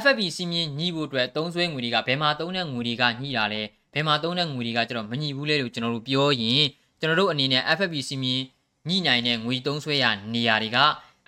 [0.00, 3.62] FFP စီမင်းညှိဖို့အတွက်သုံးဆွဲငွေတွေကဘယ်မှာသုံးတဲ့ငွေတွေကညှိတာလဲ
[3.94, 6.64] ဘယ်မှာသုံးတဲ့ငွေတွေကကျွန်တော်မညှိဘူးလေလို့ကျွန်တော်တို့ပြောရင်
[7.00, 8.42] ကျွန်တော်တို့အနေနဲ့ FFP စီမင်း
[8.88, 10.78] ညှိနိုင်တဲ့ငွေသုံးဆွဲရနေရာတွေက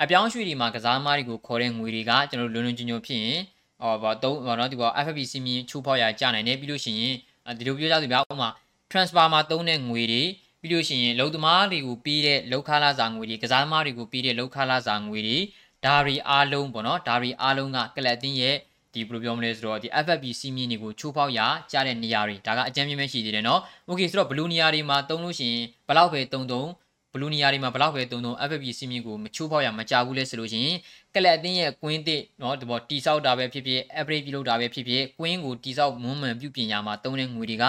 [0.03, 3.41] အပြောင်းရွှေ့တွေမှာကစားသမားတွေကိုခေါ်တဲ့ငွေတွေကကျွန်တော်လွန်လွန်ကျုံကျုံဖြစ်ရင်
[3.81, 7.15] ဟောဗောသုံးဗောနော်ဒီဗော FFP စီမင်းချိုးဖောက်ရကြနိုင်တယ်ပြီးလို့ရှိရင်
[7.59, 8.49] ဒီလိုပြောကြသူများဥပမာ
[8.91, 10.23] transfer မှာသုံးတဲ့ငွေတွေ
[10.61, 15.39] ပြီးလို့ရှိရင်လုံသမားတွေကိုပေးတဲ့လောက်ခလာစာငွေတွေကစားသမားတွေကိုပေးတဲ့လောက်ခလာစာငွေတွေ
[15.85, 18.57] ဒါရီအားလုံးပေါ့နော်ဒါရီအားလုံးကကလပ်အသင်းရဲ့
[18.95, 21.41] ဒီဘယ်လိုပြောမလဲဆိုတော့ဒီ FFP စီမင်းတွေကိုချိုးဖောက်ရ
[21.73, 26.69] ကြတဲ့နေရာတွေဒါကအကြမ်းပြင်းပဲရှိသေးတယ်နော်။ Okay ဆိုတော့ဘလူးနေရာတွေမှာသုံးလို့ရှိရင်ဘလောက်ပဲသုံးသုံး
[27.15, 30.77] ဘလူးနီယာတွေမှာဘလောက်ပဲတုံတုံ FFP စီမင်းကိုမချိုးဖောက်ရမကြဘူးလဲဆိုလို့ရှိရင်
[31.15, 37.65] ကလပ်အသင်းရဲ့ကွင်းတစ်နော်ဒီပေါ်တီဆောက်တာပဲဖြစ်ဖြစ် upgrade ပြုလုပ်တာပဲဖြစ်ဖြစ်ကွင်းကိုတီဆောက်မွမ်းမံပြုပြင်ရမှာတုံးတဲ့ငွေတွေက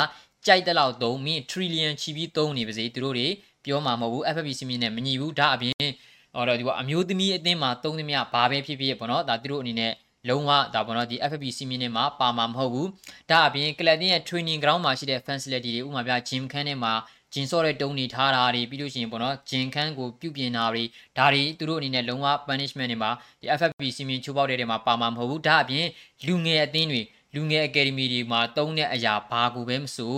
[0.45, 3.27] ကြိုက်တဲ့လောက်သုံးမင်း trillion ချီပြီးသုံးနေပါစေသူတို့တွေ
[3.65, 5.89] ပြောမှာမဟုတ်ဘူး FFP စီမင်းနဲ့မညီဘူးဒါအပြင်
[6.35, 9.93] ဟောတော့ဒီကအမျိုးသမီးအသင်းမှာသုံးသမျှဘာပဲဖြစ်ဖြစ်ပေါ့နော်ဒါသူတို့အနေနဲ့
[10.29, 12.89] လုံးဝဒါပေါ့နော်ဒီ FFP စီမင်းနဲ့မှာပါမှာမဟုတ်ဘူး
[13.29, 16.93] ဒါအပြင်ကလပ်တင်းရဲ့ training ground မှာရှိတဲ့ facility တွေဥပမာပြ gym ခန်းထဲမှာ
[17.32, 20.82] ဂျင်းစော့တဲ့တုံးနေထားတာတွေပြီးလို့ရှိရင်ပေါ့နော်ဂျင်းခန်းကိုပြုပြင်တာတွေ
[21.18, 23.10] ဒါတွေသူတို့အနေနဲ့လုံးဝ punishment တွေမှာ
[23.40, 25.86] ဒီ FFP စီမင်းချိုးပေါက်တဲ့တွေမှာပါမှာမဟုတ်ဘူးဒါအပြင်
[26.26, 27.02] လူငယ်အသင်းတွေ
[27.34, 30.14] လူငယ် academy တွေမှာတုံးတဲ့အရာဘာကိုပဲမဆို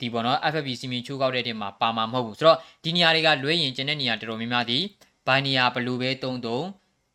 [0.00, 4.78] ဒီပေါ့နော် FFP စီမင်းချိုးကောက်တဲ့တဲ့မှာပါမှာမဟုတ်ဘူးဆိုတော့ဒီနေရာတွေကလွဲရင်ကျန်တဲ့နေရာတော်တော်များများဒီ
[5.26, 6.64] ဘိုင်နေရာဘလူပဲတုံးတုံး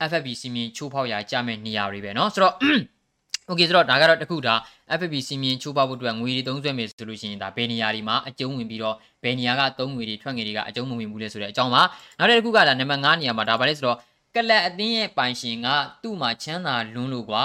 [0.09, 2.55] FFP စီမင်းချိုးဖောက်ရာကြမဲ့နေရာတွေပဲเนาะဆိုတော့
[3.50, 4.54] Okay ဆိုတော့ဒါကတော့တခုဒါ
[4.98, 11.82] FFP စီမင်းချိုးဖောက်ဖို့အတွက်ငွေတွေသုံးစွဲမယ်ဆိုလို့ရှိရင်ဒါဘယ်နေရာတွေမှာအကျုံးဝင်ပြီးတော့ဘယ်နေရာကသုံးငွေတွေထွက်ငွေတွေကအကျုံးမဝင်ဘူးလဲဆိုတဲ့အကြောင်းပါ
[12.18, 13.98] နောက်တစ်ခုကဒါနံပါတ်5နေရာမှာဒါပါလဲဆိုတော့
[14.34, 15.68] ကလပ်အသင်းရဲ့ပိုင်ရှင်က
[16.02, 17.42] သူ့မှာချမ်းသာလွန်းလို့ကွာ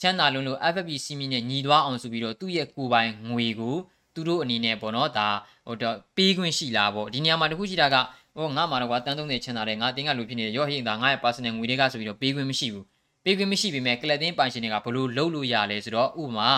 [0.00, 3.76] ချမ်းသာလွန်းလို့ FFP စီမင်းနဲ့ညီသွားအောင်ဆိုပြီးတော့သူ့ရဲ့ကိုယ်ပိုင်ငွေကို
[4.14, 5.28] သူတို့အနေနဲ့ပေါ့နော်ဒါ
[5.66, 7.96] ဟိုတော့ပေးခွင့်ရှိလားပေါ့ဒီနေရာမှာတခုရှိတာက
[8.36, 16.49] ဟိုငါမှာတော့ကွာတန်း30ချမ်းသာတယ်ငါတင်းကလူဖြစ်နေရောဟိဒါငါရဲ့ personal ငွေတွေကဆိုပြီးတော့ပေးခွင့်မရှိဘူးဘ ပေးခွင့်မရှိပေမဲ့ကလပ်တင်းပိုင်ရှင်တွေကဘလို့လုပ်လို့ရလဲဆိုတော့ဥပမာ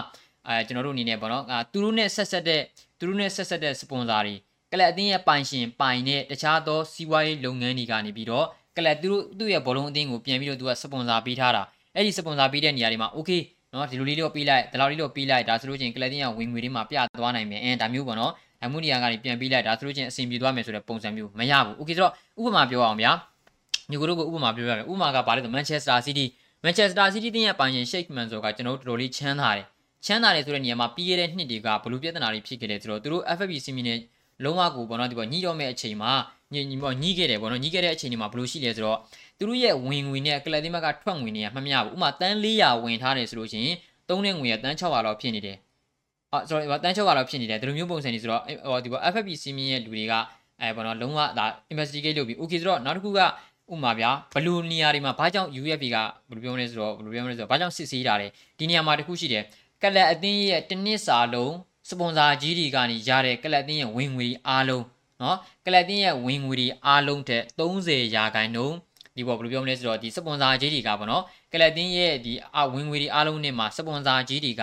[0.47, 2.61] အဲကျွန်တော်တို့အနေနဲ့ပေါ့နော်အာသူတို့နဲ့ဆက်ဆက်တဲ့
[2.99, 4.35] သူတို့နဲ့ဆက်ဆက်တဲ့စပွန်ဆာတွေ
[4.71, 8.45] ကလပ်အသင်းရဲ့ပိုင်ရှင်ပိုင်တဲ့တခြားသောစီးပွားရေးလုပ်ငန်းတွေကနေပြီးတော့
[8.77, 11.63] ကလပ်သူတို့သူ့ရဲ့ဘောလုံးအသင်းကိုပြန်ပြီးတော့သူကစပွန်ဆာပေးထားတာ
[11.95, 13.31] အဲ့ဒီစပွန်ဆာပေးတဲ့နေရာတွေမှာโอเค
[13.73, 18.31] နော်ဒီလိုလေးတော့ပေးလိုက်ဒီလောက်လေးတော့ပေးလိုက်ဒါဆိုလို့ချင်းကလပ်တင်းကဝင်ငွေတွေမှာပြသွားနိုင်မယ်အဲဒါမျိုးပေါ့နော်
[18.63, 23.11] အမှုနေရာကနေပြန်ပေးလိုက်ဒါဆိုလို့ချင်းအဆင်ပြေသွားမယ်ဆိုတဲ့ပုံစံမျိုးမရဘူးโอเคဆိုတော့ဥပမာပြောအောင်ဗျာ
[23.89, 26.29] ညီကိုတို့ကဥပမာပြောရမယ်ဥပမာကဘာလဲဆိုမန်ချက်စတာစီးတီး
[26.64, 29.64] မန်ချက်စတာစီးတီးတင်းရဲ့ပိုင်ရှင်ရှိတ်မန်ဆိုကကျွန်တော်တို့တော်တော်လေးချမ်းသာတယ်
[30.04, 33.98] ချမ်းသာတယ်ဆိုတဲ့နေရာမှာပြီးခဲ့တဲ့နှစ်တွေကဘလူပြဿနာတွေဖြစ်ခဲ့တယ်ဆိုတော့သူတို့ FFP စီမီနဲ့
[34.44, 36.12] လုံးဝကိုပေါ့နော်ဒီပေါ့ညှိတော့မဲ့အချိန်မှာ
[36.54, 38.98] ညညပေါ့ညှိခဲ့တယ်ပေါ့နော်ညှိခဲ့တဲ့အချိန်တွေမှာဘလို့ရှိလဲဆိုတော့
[39.38, 43.76] သူတို့ရဲ့ဝင်ငွေနဲ့ကလပ်သင်းဘက်ကထွက်ငွေတွေကမမျှဘူးဥမာတန်း400ဝင်ထားတယ်ဆိုလို့ရှိရင်
[44.08, 45.56] သုံးတဲ့ငွေကတန်း600လောက်ဖြစ်နေတယ်
[46.32, 50.12] အော် sorry တန်း600လောက်ဖြစ်နေတယ်ဒီလိုမျိုးပုံစံတွေဆိုတော့ဟိုဒီပေါ့ FFP စီမီရဲ့လူတွေက
[50.60, 53.20] အဲပေါ့နော်လုံးဝဒါ investigate လုပ်ပြီး okay ဆိုတော့နောက်တစ်ခုက
[53.72, 55.96] ဥမာဗျာဘလူနေရာတွေမှာဘာကြောင့် UFP က
[56.28, 59.44] ဘယ်လိုပြောမလဲဆိုတော့ဘယ်လိုပြောမလဲဆိုတော့ဘာကြောင့်စစ်ဆေးတာလဲဒီနေရာမှာတခုရှိတယ်
[59.82, 61.54] ကလပ်အသင်းရဲ့တစ်နှစ်စာလုံး
[61.88, 64.84] စပွန်ဆာကြီးတွေကနေရတဲ့ကလပ်အသင်းရဲ့ဝင်ငွေအားလုံး
[65.22, 68.76] နော်ကလပ်အသင်းရဲ့ဝင်ငွေတွေအားလုံးထက်30ရာခိုင်နှုန်း
[69.16, 71.22] ဒီပေါ်ဘယ်လိုပြောမလဲဆိုတော့ဒီစပွန်ဆာကြီးတွေကပေါ့နော်
[71.52, 74.62] ကလပ်အသင်းရဲ့ဒီအဝင်ငွေတွေအားလုံးနဲ့မှာစပွန်ဆာကြီးတွေက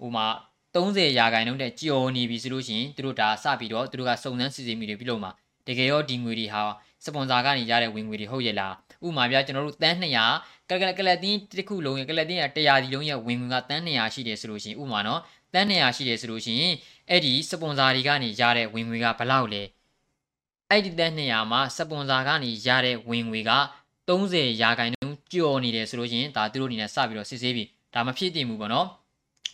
[0.00, 0.26] ဟိုမှာ
[0.74, 5.30] 30ရာခိုင်နှုန်းတဲ့ကြော်နေပြီဆိုလို့ရှိရင်သူတို့ဒါစပြီးတော့သူတို့ကစုံစမ်းစစ်ဆေးမိတွေပြုလုပ်မှာ
[5.66, 6.62] တကယ်ရောဒီငွေတွေဟာ
[7.06, 8.74] စပွန်ဆာကနေရတဲ့ဝင်ငွေတွေဟုတ်ရဲ့လား
[9.06, 15.20] ဥပမာပြကျွန်တော်တို့တန်း200ကလကလတင်းတစ်ခုလုံးရဲ့ကလတင်းရ100ဒီလုံးရဲ့ဝင်ငွေကတန်း200ရှိတယ်ဆိုလို့ရှိရင်ဥပမာနော်
[15.54, 16.74] တန်း200ရှိတယ်ဆိုလို့ရှိရင်
[17.10, 19.62] အဲ့ဒီစပွန်ဆာတွေကနေရတဲ့ဝင်ငွေကဘယ်လောက်လဲ
[20.70, 23.52] အဲ့ဒီတန်း200မှာစပွန်ဆာကနေရတဲ့ဝင်ငွေက
[24.08, 28.88] 30ရာခိုင်နှုန်းကျော်နေတယ်ဆိုလို့ရှိရင်ဒါသူတို့အနေနဲ့စပြီးတော့စစ်ဆေးပြီးဒါမဖြစ်တင်ဘူးပေါ့နော်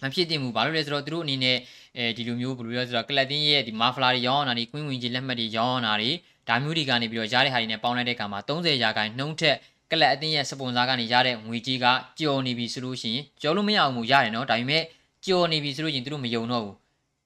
[0.03, 1.57] မဖြစ်တင်ဘူးဘာလို့လဲဆိုတော့သူတို့အနေနဲ့
[1.97, 6.11] အဲဒီလိုမျိုးဘယ်လိုလဲဆိုတော့ကလပ်တင်းရဲ့ဒီမာဖလာတွေရောင်းတာတွေကွင်းဝင်ကြီးလက်မှတ်တွေရောင်းတာတွေ
[6.48, 9.56] ဒါမျိုးတွေကနေပြီးတော့ရတဲ့ဟာတွေနဲ့ပေါင်းလိုက်တဲ့အခါမှာ30ရာခိုင်နှုန်းထက်
[9.92, 11.86] ကလပ်အသင်းရဲ့စပွန်ဆာကနေရတဲ့ငွေကြေးက
[12.20, 14.84] ကျော်နေပြီဆိုလို့ရှိရင်ကျော်လို့မရအောင်မူရတယ်နော်ဒါပေမဲ့
[15.26, 16.76] ကျော်နေပြီဆိုလို့ရင်သူတို့မယုံတော့ဘူး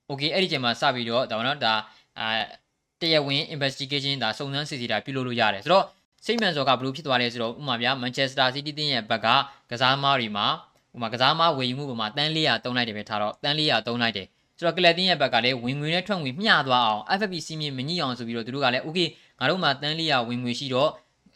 [0.08, 1.74] โอเคအဲ့ဒီချိန်မှာစပြီးတော့ဒါပေါ့နော်ဒါ
[2.18, 2.28] အာ
[3.00, 5.84] တရားဝင် investigation ဒါစုံစမ်းစစ်ဆေးတာပြုလုပ်လို့ရတယ်ဆိုတော့
[6.24, 9.26] စိတ်မှန်စော်ကဘလို့ဖြစ်သွားလဲဆိုတော့ဥပမာဗျာ Manchester City တင်းရဲ့ဘက်က
[9.70, 10.46] ကစားသမားတွေမှာ
[10.94, 14.26] ဥပမာကစားသမားဝယ်ယူမှုပေါ်မှာတန်း400တုံးလိုက်တယ်ပဲထားတော့တန်း400တုံးလိုက်တယ်
[14.57, 19.07] ဆိုတော့ကလပ်တင်းရဲ့ဘက်ကလည်းဝင်ငွေနဲ့ထွက်ငွေမျှသွားအောင် FFP စီးမြင့်မညှိအောင်ဆိုပြီးတော့သူတို့ကလည်း okay
[19.39, 20.89] ငါတို့မှာတန်း400ဝင်ငွေရှိတော့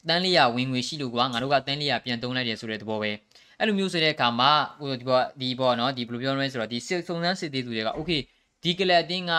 [0.10, 3.12] တန်း400ဝင်ငွေရှိလို့ကွာငါတို့ကတန်း400ပြန်တုံးလိုက်တယ်ဆိုတဲ့သဘောပဲ
[3.58, 8.22] အဲ့လိုမျိုးဆိုတဲ့အခါမှာဟိုဒီဘောဒီဘောနော်ဒီဘယ်လိုပြောမလဲဆိုတော့ဒီစစ်စုံစမ်းစစ်သေးသူတွေက okay
[8.64, 9.34] ဒီကလပ်တင်းက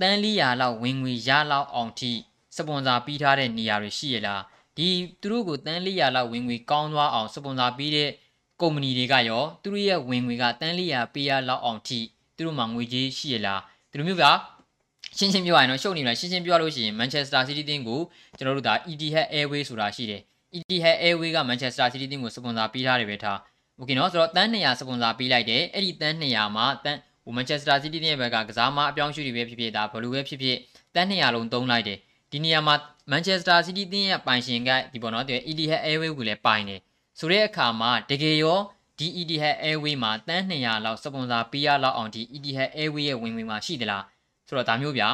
[0.00, 2.12] တန်း400လောက်ဝင်ငွေရလောက်အောင်ထိ
[2.56, 4.42] စပွန်ဆာပြီးထားတဲ့နေရာတွေရှိရလား
[4.76, 4.88] ဒီ
[5.20, 8.10] သူတို့ကိုတန်း400လောက်ဝင်ငွေကောင်းသွားအောင်စပွန်ဆာပြီးတဲ့
[8.60, 12.00] ကုမ္ပဏီတွေကရောသူတို့ရဲ့ဝင်ငွေကတန်း400ပေးရလောက်အောင်ထိ
[12.37, 14.25] သူတို့မှာငွေကြေးရှိရလားဒီလိုမျိုးက
[15.17, 17.99] ရှင်းရှင်းပြောရရင်တော့ရှုပ်နေလားရှင်းရှင်းပြောလို့ရှိရင် Manchester City တင်းကို
[18.37, 20.21] ကျွန်တော်တို့ဒါ Etihad Airways ဆိုတာရှိတယ်
[20.57, 23.39] Etihad Airways က Manchester City တင်းကိုစပွန်ဆာပေးထားတယ်ပဲထား
[23.77, 30.57] โอเคเนาะဆိုတော့တန်း200စပွန်ဆာပေးလိုက်တယ်အဲ့ဒီတန်း200မှာတန်းဟို Manchester City တင်းရဲ့ဘက်ကကစားမအပြောင်းအရွှေ့တွေပဲဖြစ်ဖြစ်ဒါဘလူးပဲဖြစ်ဖြစ်
[30.95, 31.97] တန်း200လုံးသုံးလိုက်တယ်
[32.31, 32.75] ဒီနေရာမှာ
[33.11, 36.79] Manchester City တင်းရဲ့ပိုင်ရှင်ကဒီပေါ်เนาะဒီ Etihad Airways ကိုလည်းပိုင်တယ်
[37.19, 38.59] ဆိုတဲ့အခါမှာတကယ်ရော
[38.98, 44.04] ဒီ Etihad Airway မှာတန်း200လောက်စပွန်ဆာပေးရလောက်အောင်ဒီ Etihad Airway ရဲ့ဝင်ငွေမှာရှိသလား
[44.48, 45.08] ဆိုတော့ဒါမျိုးဗျာ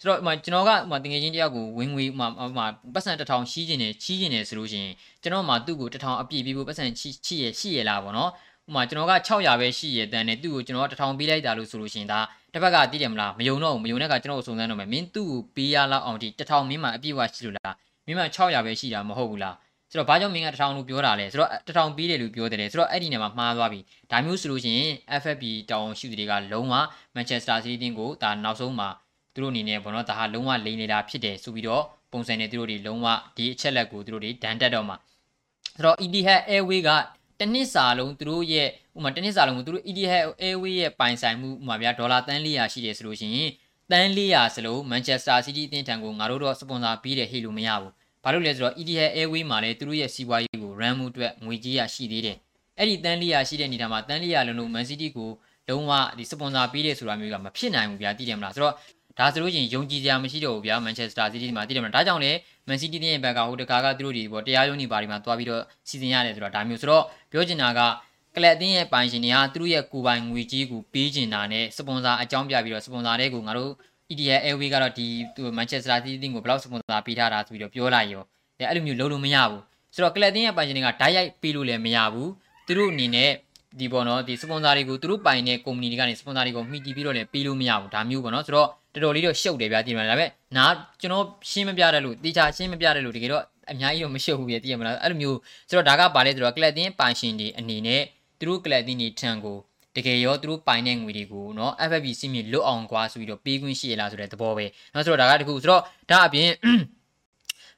[0.00, 8.30] ဆိုတော့ဟိုကျွန်တော်ကဟိုတငယ်ချင်းတယောက်ကိုဝင်ငွေဟိုမှာပတ်စံတစ်ထောင်ချီးကျင်တယ်ချီးကျင်တယ်ဆိုလို့ရှိရင်ကျွန်တော်မှသူ့ကိုတစ်ထောင်အပြည့်ပေးဖို့ပတ်စံချီးချီးရရှိရလားပေါ့နော်
[8.64, 12.20] ဟိုမှာကျွန်တော်က600ပဲရှိရတန်းနဲ့သူ့ကိုကျွန်တော်ကတစ်ထောင်ပေးလိုက်တာလို့ဆိုလို့ရှိရင်ဒါ
[12.52, 17.74] တစ်ဖက်ကတည်တယ်မလားမယုံတော့ဘူးမယုံတဲ့ကကျွန်တော်ကိုစုံစမ်းတော့မယ်မင်းသူ့ကိုပေးရလောက်အောင်ဒီတစ်ထောင်မင်းမှအပြည့်ဝရှိလို့လား
[18.06, 19.54] မင်းမှ600ပဲရှိတာမဟုတ်ဘူးလား
[19.94, 23.80] ဆိုတော့ဘာကြောင့်မင်းကတထောင်လို့ပြောတာလဲဆိုတော့တထောင်ပြီးတယ်လို့ပြောတယ်ဆိုတော့အဲ့ဒီနေရာမှာမှားသွားပြီ
[24.10, 26.74] ဒါမျိုးဆိုလို့ရှိရင် FFP တောင်းရှိသူတွေကလုံးဝ
[27.16, 28.88] Manchester City တင်းကိုဒါနောက်ဆုံးမှာ
[29.34, 34.96] သူတို့အနေနဲ့ဘောနော်ဒါဟာလုံးဝလိမ့်နေတာဖြစ်တယ်ဆိုပြီးတော့ပုံစံနဲ့သူတို့တွေလုံးဝဒီအချက်လက်ကိုသူတို့တွေဒန်တက်တော့မှာ
[35.74, 36.90] ဆိုတော့ Etihad Airway က
[37.40, 43.50] တနစ်စာလုံးသူတို့ရဲ့ဥမာတနစ်စာလုံးကိုသူတို့ Etihad Airway ရဲ့ပိုင်ဆိုင်မှုဥမာဗျာဒေါ်လာတန်း400ရှိတယ်ဆိုလို့ရှိရင်
[43.90, 47.92] တန်း400စလုံး Manchester City အသင်းထံကိုငါတို့တော့စပွန်ဆာပေးတယ်ဟေ့လို့မရဘူး
[48.24, 52.36] ဘာလို့လဲဆိုတော့ Etihad Airway မှာလည်းသူတို့ရဲ့စီးပွားရေးကို run မှုအတွက်ငွေကြေးရရှိသေးတယ်
[52.78, 55.30] အဲ့ဒီတန်း400ရှိတဲ့နေရာမှာတန်း400လုံးလုံး Man City ကို
[55.68, 58.74] လုံးဝဒီစပွန်ဆာပေးတယ်ဆိုတာမျိုးကမဖြစ်နိုင်ဘူးဗျာသိတယ်မလားဆိုတော့
[59.18, 62.32] ဒါဆိုလို့ရှိရင်ယုံကြည်စရာမရှိတော့ဘူးဗျာ Manchester City မှာသိတယ်မလားဒါကြောင့်လေ
[62.68, 67.80] Man City ရဲ့ဘက်ကဟိုတကာကသူတို့ဒီပေါ့တရားရုံးနေပါဒီမှာတွားပြီးတော့စီစဉ်ရတယ်ဆိုတာဒါမျိုးဆိုတော့ပြောချင်တာက
[68.34, 73.72] ကလပ်အသင်းရဲ့ပိုင်ရှင်တွေကသူတို့ရဲ့ကိုယ်ပိုင်ငွေကြေးကိုပေးချင်တာနဲ့စပွန်ဆာအကြောင်းပြပြီးတော့စပွန်ဆာတွေကိုငါတို့
[74.12, 75.06] EDL Airway ကတော့ဒီ
[75.58, 78.24] Manchester City ကိုဘယ်လောက်စပွန်ဆာပေးထားတာဆိုပြီးတော့ပြောလိုက်ရော
[78.58, 79.62] အဲ့လိုမျိုးလုံးလို့မရဘူး
[79.94, 82.30] ဆိုတော့ကလပ်တင်းရဲ့ပိုင်ရှင်တွေကဓာတ်ရိုက်ပေးလို့လည်းမရဘူး
[82.66, 83.30] သူတို့အနေနဲ့
[83.80, 90.64] ဒီပေါ့နော်ဒီစပွန်ဆာတွေကိုသူတို့ပိုင်တဲ့ကုမ္ပဏီတွေကနေစပွန်ဆာတွေကိုမှီတည်ပြီးတော့လည်းပေးလို့မရဘူးဒါမျိုးပေါ့နော်ဆိုတော့တော်တော်လေးတော့ရှုပ်တယ်ဗျာဒီမှာဒါပေမဲ့နာ
[91.00, 95.38] ကျွန်တော်ရှင်းမပြတဲ့လို့တေချာရှင်းမပြတဲ့လို့တကယ်တော့အများကြီးတော့မရှုပ်ဘူးပြတည်ရမလားအဲ့လိုမျိုး
[95.68, 98.02] ဆိုတော့ဒါကပါလဲဆိုတော့ကလပ်တင်းပိုင်ရှင်တွေအနေနဲ့
[98.38, 99.58] သူတို့ကလပ်တင်းတွေထံကို
[99.95, 106.49] တကယ်ရောသူတို့ပိုင်တဲ့ငွေတွေကိုเนาะ FFP စီမီလွတ်အောင်ကွာဆိုပြီးတော့ပေးခွင့်ရှိရလားဆိုတဲ့သဘောပဲเนาะဆိုတော့ဒါကတခုဆိုတော့ဒါအပြင်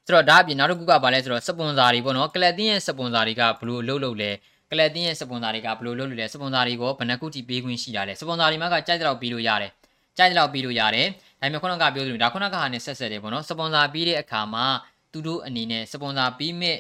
[0.06, 4.32] ဆိုတော့ဒါအပြင်နောက်တစ်ခုကပါလဲဆိုတော့စပွန်ဆာတွေပေါ့နော်ကလပ်တင်းရဲ့စပွန်ဆာတွေကဘလို့လှုပ်လှုပ်လဲ
[4.72, 9.72] ကလပ်တင်းရဲ့စပွန်ဆာတွေကဘလို့လှုပ်လှုပ်လဲစပွန်ဆာတွေကိုဘယ်နှခုထိပေးခွင့်ရှိတာလဲစပွန်ဆာတွေမှာကကြိုက်တဲ့လောက်ပေးလို့ရတယ်
[10.18, 11.08] ကြိုက်တဲ့လောက်ပေးလို့ရတယ်
[11.42, 14.66] ဒါပေမဲ့ခုနကပြောသလိုဒါခုနကဟာနဲ့ဆက်ဆက်တယ်ပေါ့နော်စပွန်ဆာပေးတဲ့အခါမှာ
[15.12, 16.78] သူတို့အနေနဲ့စပွန်ဆာပေးမဲ့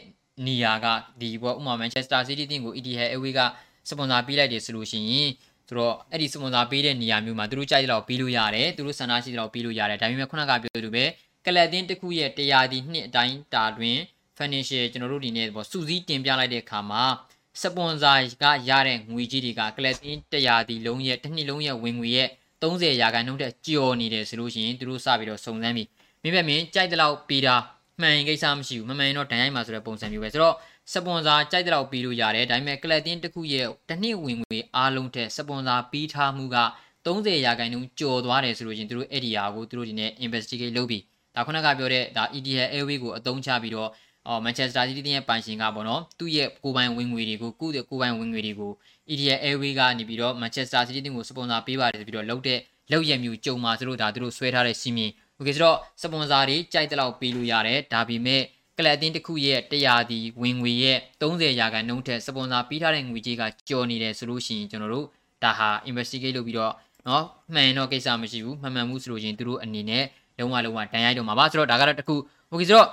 [0.47, 0.85] နေရာက
[1.21, 3.39] ဒီပေါ့ဥပမာ Manchester City တင်းကို Etihad Airways က
[3.88, 5.28] စပွန်ဆာပေးလိုက်တယ်ဆိုလို့ရှိရင်
[5.68, 11.04] ဆိုတော့အဲ့ဒီစပွန်ဆာပေးတဲ့နေရာမျိုးမှာသူတို့ကြိုက်တဲ့လောက်ပေးလို့ရတယ်သူတို့ဆန္ဒရှိတဲ့လောက်ပေးလို့ရတယ်ဒါပေမဲ့ခုနကပြောသလိုပဲ
[11.46, 13.98] ကလပ်တင်းတစ်ခုရဲ့တရားဒီနှစ်အတိုင်းတာတွင်
[14.38, 17.04] financial ကျွန်တော်တို့ဒီနေ့ပေါ့စူးစီးတင်ပြလိုက်တဲ့အခါမှာ
[17.62, 22.28] စပွန်ဆာကရတဲ့ငွေကြီးတွေကကလပ်တင်းတရားဒီလုံးရဲ့တစ်နှစ်လုံးရဲ့ဝင်ငွေရဲ့
[22.62, 25.88] 30ရာခိုင်နှုန်းတက်ကျော်နေတယ်ဆိုလို့ရှိရင်သူတို့စပြီးတော့စုံစမ်းပြီး
[26.22, 27.54] မိဘမင်းကြိုက်တဲ့လောက်ပေးတာ
[28.00, 30.54] မှန်ရင်ကိစ္စမရှိဘူးမမှန်ရင်တော့ဒဏ်ရိုက်မှာဆိုတဲ့ပုံစံမျိုးပဲဆိုတော့
[30.92, 36.58] စပွန်ဆာကြိုက်တဲ့လောက်ပေးလို့ရတယ်ဒါပေမဲ့ကလပ်တင်းတစ်ခုရဲ့တစ်နှစ်ဝင်ငွေအားလုံးထက်စပွန်ဆာပေးထားမှုက
[37.06, 41.02] 30ရာခိုင်နှုန်းကျော်သွားတယ်ဆိုလို့ရင်သူတို့အဲ့ဒီဟာကိုသူတို့ဒီနေ့ investigate လုပ်ပြီး
[41.34, 43.90] ဒါခုနကပြောတဲ့ဒါ ETH Airways ကိုအသုံးချပြီးတော့
[44.26, 48.72] အော် Manchester City တင်းရဲ့ပိုင်ရှင်ကပေါ့နော်သူ့ရဲ့ကိုပိုင်ဝင်ငွေတွေကိုကုတဲ့ကိုပိုင်ဝင်ငွေတွေကို
[49.10, 52.58] ETH Airways ကနေပြီးတော့ Manchester City တင်းကိုစပွန်ဆာပေးပါတယ်ဆိုပြီးတော့လုပ်တဲ့
[52.90, 58.42] လောက်ရမျိုးကြုံမှာသူတို့ဒါသူတို့ဆွဲထားတဲ့စီမင်း Okay ဆိုတော့စပွန်ဆာတွေကြိုက်တဲ့လောက်ပေးလို့ရတယ်ဒါပေမဲ့
[58.77, 65.05] ကလပ်အသင်းတစ်ခုရဲ့တရားဒီဝင်ငွေရဲ့30ရာခိုင်နှုန်းထက်စပွန်ဆာပေးထားတဲ့ငွေကြေးကကျော်နေတယ်ဆိုလို့ရှိရင်ကျွန်တော်တို့
[65.43, 66.73] ဒါဟာ investigate လုပ်ပြီးတော့
[67.05, 70.03] เนาะမှန်တော့ကိစ္စမရှိဘူးမှန်မှန်မှုဆိုလို့ချင်းသူတို့အနေနဲ့
[70.37, 72.15] လုံးဝလုံးဝတန်ရိုက်တော့မှာပါဆိုတော့ဒါကတော့တခု
[72.49, 72.89] โอเคဆိုတော့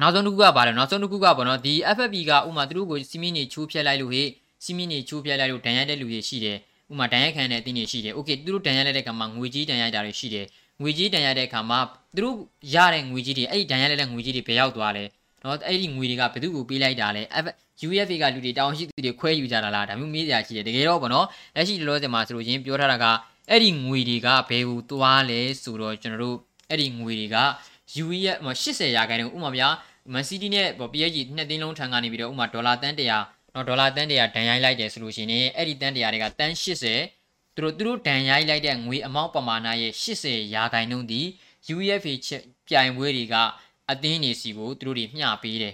[0.00, 4.28] နောက်ဆုံးတစ်ခုကပါလဲနောက်ဆုံးတစ်ခုကပေါ့နော်ဒီ FFP ကဥမာသူတို့ကိုစီမင်းနေချိုးဖျက်လိုက်လို့ဟေ့
[4.64, 6.56] စီမင်းနေချိုးဖျက်လိုက်လို့ဒဏ်ရိုက်တဲ့လူတွေရှိတယ်
[6.92, 10.46] ဥမာဒဏ်ရိုက်ခံတဲ့အသင်းတွေရှိတယ်โอเคသူတို့ဒဏ်ရိုက်လိုက်တဲ့ခါမှာငွေကြီးဒဏ်ရိုက်တာတွေရှိတယ်
[10.81, 11.79] ငွေကြီးဒဏ်ရိုက်တဲ့ခါမှာ
[12.15, 12.37] သူတို့
[12.73, 15.03] ရတဲ့ငွေကြီးတွေအဲ့ဒီဒဏ်ရိုက်လိုက်တဲ့ငွေကြီးတွေဘယ်ရောက်သွားလဲ
[15.43, 17.23] နော်အဲ့ဒီငွေတွေကဘယ်သူ့ကိုပေးလိုက်တာလဲ
[17.85, 23.05] UFA ကလူတွေတောင်းရှိသူတွေခွဲယူကြတာလားဒါမျိုးမေးစရာရှိတယ်တကယ်တော့ဗောနော်လက်ရှိလောလောဆယ်မှာဆိုလို့ရင်ပြောထားတာက
[23.49, 26.37] အဲ့ဒီငွေတွေကဘယ်ကိုသွားလဲဆိုတော့ကျွန်တော်တို့
[26.69, 27.37] အဲ့ဒီငွေတွေက
[28.01, 29.67] UE ရဲ့80ရာခိုင်နှုန်းဥမာဗျာ
[30.13, 37.14] Man City နဲ့ပေါ့ PSG နှစ်သိန်းလုံးထံကနေပြီးတော့ဥမာဒေါ်လာတန်း100နော်ဒေါ်လာတန်း100ဒဏ်ရိုက်လိုက်တယ်ဆိုလို့ရှိရင်အဲ့ဒီတန်း100တွေကတန်း80
[37.55, 41.21] သူတို့သူတို့ဒဏ်ရိုက်လိုက်တဲ့ငွေအမောက်ပမာဏရဲ့80ရာခိုင်နှုန်းဒီ
[41.75, 42.13] UEFA
[42.67, 43.35] ပြိုင်ပွဲတွေက
[43.91, 45.73] အသင်းနေစီကိုသူတို့တွေမျှပေးတယ်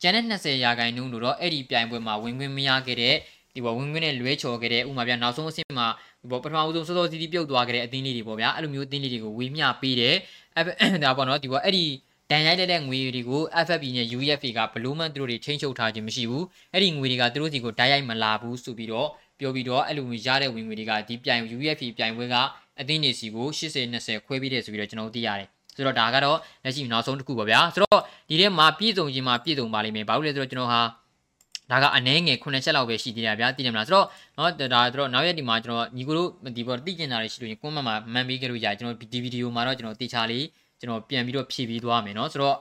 [0.00, 3.16] ကျန်တဲ့20ရာခိုင်နှုန်းတို့တော့အဲ့ဒီပြိုင်ပွဲမှာဝင်ခွင့်မရခဲ့တဲ့
[3.54, 5.86] ဒီပေါ်ဝင်ခွင့်နဲ့လွဲချော်ခဲ့တဲ့ဥမာပြနောက်ဆုံးအဆင့်မှာ
[6.22, 10.16] ဒီပေါ်ပထမဦးဆုံးစောစောစီးစီးပြုတ်သွားခဲ့တဲ့အသင်းလေးတွေပေါ့ဗျာအဲ့လိုမျိုးအသင်းလေးတွေကိုဝေမျှပေးတယ်
[10.56, 11.84] အဲ့ဒါပေါ့နော်ဒီပေါ်အဲ့ဒီ
[12.30, 19.08] တန်ရိုက်တဲ့ငွေတွေကို FFP နဲ့ UEFA ကဘလို့မှသူတို့တွေချင်းချုပ်ထားခြင်းမရှိဘူးအဲ့ဒီငွေတွေကသူတို့စီကိုတိုက်ရိုက်မလာဘူးဆိုပြီးတော့
[19.39, 22.35] ပြောပြီးတော့အဲ့လိုမျိုးရတဲ့ဝင်ငွေတွေကဒီပြိုင် UEFA ပြိုင်ပွဲက
[22.79, 30.81] အသင်းတွေစီကို80 20ခွဲပြီးတယ်ဆိုပြီးတော့ကျွန်တော်တို့သိရတယ်ဆိုတော့ဒါကတော့လက်ရှိနောက်ဆုံးတစ်ခုပါဗျာဆိုတော့ဒီထဲမှာပြည့်စုံခြင်းမှာပြည့်စုံပါလိမ့်မယ်ဘာလို့လဲဆိုတော့ကျွန်တော်ဟာ
[31.71, 40.45] ဒါကအနည်းငယ်9ချက်လောက်ပဲရှိသေးတယ်ဗျာသိတယ်မလားဆိုတော့เนาะဒါတော့နောက်ရက်ဒီမှာကျွန်တော်ညီကိုတို့ဒီပေါ်သိကျင်တာတွေရှိလို့ရင်ကွန်မန့်မှာမှန်ပေးကြလို့ရတယ်ကျွန်တော်ဒီဗီဒီယိုမှာတော့ကျွန်တော်တေချာလေး
[40.83, 42.55] ကျွန်တော်ပြန်ပြီးတော့ဖြည့်ပြီးသွားမယ်เนาะဆိုတော့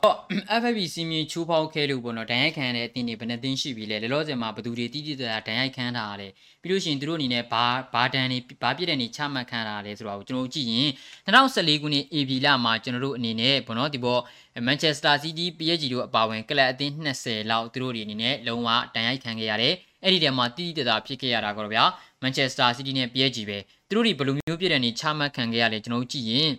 [0.60, 6.28] FFB စီမီချိုးဖောက်ခဲလို့ပေါ့နော်ဒဏ်ရိုက်ခံရတဲ့အတင်းတွေဘယ်နှတင်းရှိပြီလဲလောလောဆယ်မှာဘသူတွေတိတိကျကျဒဏ်ရိုက်ခံတာလဲ
[6.62, 10.88] ပြီးလို့ရှိရင်သူတို့အနေနဲ့ဘာဘာဒဏ်တွေဘာပြည့်တဲ့နေချမှတ်ခံတာလဲဆိုတော့ကျွန်တော်ကြည့်ရင်
[11.26, 14.20] 2014ခုနှစ် AB လမှာကျွန်တော်တို့အနေနဲ့ပေါ့နော်ဒီပေါ်
[14.66, 21.84] Manchester City PSG တို့အပါအဝင်ကလပ်အသင်း20လောက်သူတို့တွေအနေနဲ့လုံးဝဒဏ်ရိုက်ခံခဲ့ရတယ်အဲ့ဒီတည်းမှာတိတိကျကျဖြစ်ခဲ့ရတာကတော့ဗျာ
[22.22, 26.50] Manchester City နဲ့ PSG ပဲသူတို့တွေဘယ်လိုမျိုးပြည့်တဲ့နေချမှတ်ခံခဲ့ရလဲကျွန်တော်ကြည့်ရင်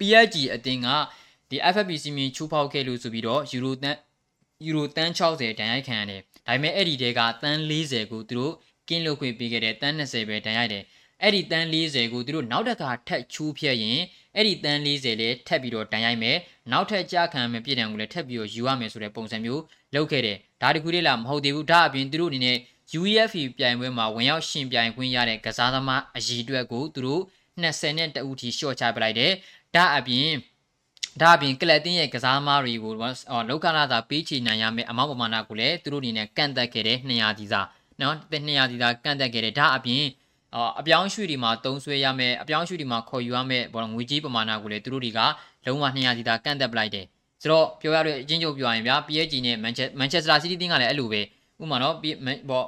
[0.00, 0.88] PSG အတင်းက
[1.50, 3.96] ဒီ FFPC မြင်ချူဖောက်ခဲ့လို့ဆိုပြီးတော့ယူရိုတန်
[4.66, 8.52] ယူရိုတန်60တန်ရိုက်ခံရတယ်။ဒါပေမဲ့အဲ့ဒီတဲကတန်40ကိုသူတို့
[8.88, 10.84] ကင်းလွတ်ခွင့်ပေးခဲ့တဲ့တန်20ပဲတန်ရိုက်တယ်။
[11.22, 14.00] အဲ့ဒီတန်40ကိုသူတို့နောက်တစ်ခါထက်ချူးဖြတ်ရင်
[14.36, 16.36] အဲ့ဒီတန်40လည်းထပ်ပြီးတော့တန်ရိုက်မယ်။
[16.72, 19.62] နောက်ထပ်ကြာခံမယ်ပြည်တံကိုလည်းထပ်ပြီးတော့ယူရမယ်ဆိုတဲ့ပုံစံမျိုး
[19.94, 22.58] လုပ်ခဲ့တယ်။ဒါတခုလေးလားမဟုတ်သေးဘူး။ဒါအပြင်သူတို့အနေနဲ့
[23.00, 27.22] UEFA ပြိုင်ပွဲမှာဝင်ရောက်ရှင်ပြိုင်ခွင့်ရတဲ့ကစားသမားအကြီးအတွက်ကိုသူတို့
[27.62, 29.32] 20နဲ့တအူထီရှော့ချပလိုက်တယ်။
[29.76, 30.30] ဒါအပြင်
[31.20, 32.92] ဒါအပြင်ကလပ်တင်းရဲ့ကစားသမားတွေကို
[33.48, 37.60] လောကလာသာပေးချေနိုင်ရမယ့်အမောက်ပမာဏကိုလည်းသူတို့အနေနဲ့ကန့်သက်ခဲ့တဲ့200ဒီစာ
[38.00, 40.04] နော်200ဒီစာကန့်သက်ခဲ့တယ်ဒါအပြင်
[40.78, 45.20] အပြောင်းရွှေ့ဒီမှာတုံးဆွဲရမယ်အပြောင်းရွှေ့ဒီမှာခေါ်ယူရမယ်ဘောငွေကြီးပမာဏကိုလည်းသူတို့တွေက
[45.66, 47.06] လုံးဝ200ဒီစာကန့်သက်ပလိုက်တယ်
[47.42, 49.56] ဆိုတော့ပြောရတဲ့အချင်းချုပ်ပြောရရင်ဗျာ PSG နဲ့
[50.00, 51.24] Manchester City တင်းကလည်းအဲ့လိုပဲဥ
[51.60, 51.94] ပမာနော်
[52.50, 52.64] ဘော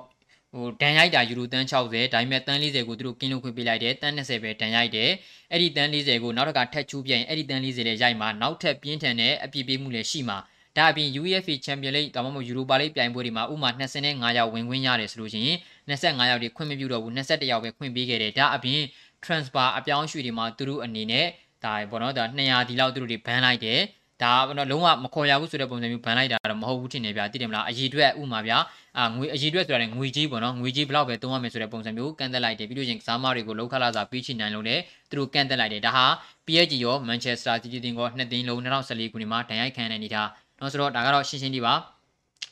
[0.54, 5.10] ဟိုဒန်ရိုက်တာယူရိုတန်း60ဒါပေမဲ့တန်း40ကိုသူတို့ကင်းလို့ခွင့်ပေးလိုက်တယ်တန်း20ပဲဒန်ရိုက်တယ်
[5.50, 10.38] အဲ့ဒီတန်း40ကိုနောက်တစ်ခါထပ်ချူးပြရင်အဲ့ဒီတန်း40လည်းရိုက်မှာနောက်ထပ်ပြင်းထန်တဲ့အပြည့်ပေးမှုလည်းရှိမှာ
[10.76, 18.80] ဒါအပြင် UEFA Champions League ဒါမှမဟုတ် Europa League ပြိုင်ပွဲတွေမှာဥမာ25ရောက်ဝင်ခွင့်ရတယ်ဆိုလို့ရှိရင်25ရောက်တွေခွင့်မပြုတော့ဘူး21ရောက်ပဲခွင့်ပေးခဲ့တယ်ဒါအပြင်
[19.24, 21.26] transfer အပြောင်းအရွှေ့တွေမှာသူတို့အနေနဲ့
[21.64, 23.80] ဒါပေါ့နော်ဒါ200ဒီလောက်သူတို့တွေဘန်လိုက်တယ်
[24.22, 28.58] ဒါတော့လုံးဝမခေါ်ရဘူးဆိုတဲ့ပုံစံမျိုးဘန်လိုက်တာတော့မဟုတ်ဘူးထင်တယ်ဗျာသိတယ်မလားအရေးအတွက်ဥမာဗျာ
[28.98, 34.76] အာငွေအရေးအတွက်ဆိုတာငွေကြီးပေါ့နော်ငွေကြီးဘလောက်ပဲသုံးရမယ်ဆိုတဲ့ပုံစံမျိုးကန်တက်လိုက်တယ်ပြီးလို့ချင်းကစားမတွေကိုလောက်ခလာစာပြီးချနိုင်လို့လေ
[35.10, 36.06] သူတို့ကန်တက်လိုက်တယ်ဒါဟာ
[36.46, 40.28] PSG ရော Manchester City တင်ကောနှစ်တင်းလုံး2014ခုနှစ်မှာဒဏ်ရိုက်ခံရတဲ့အနေထား
[40.60, 41.74] နော်ဆိုတော့ဒါကတော့ရှင်းရှင်းလေးပါ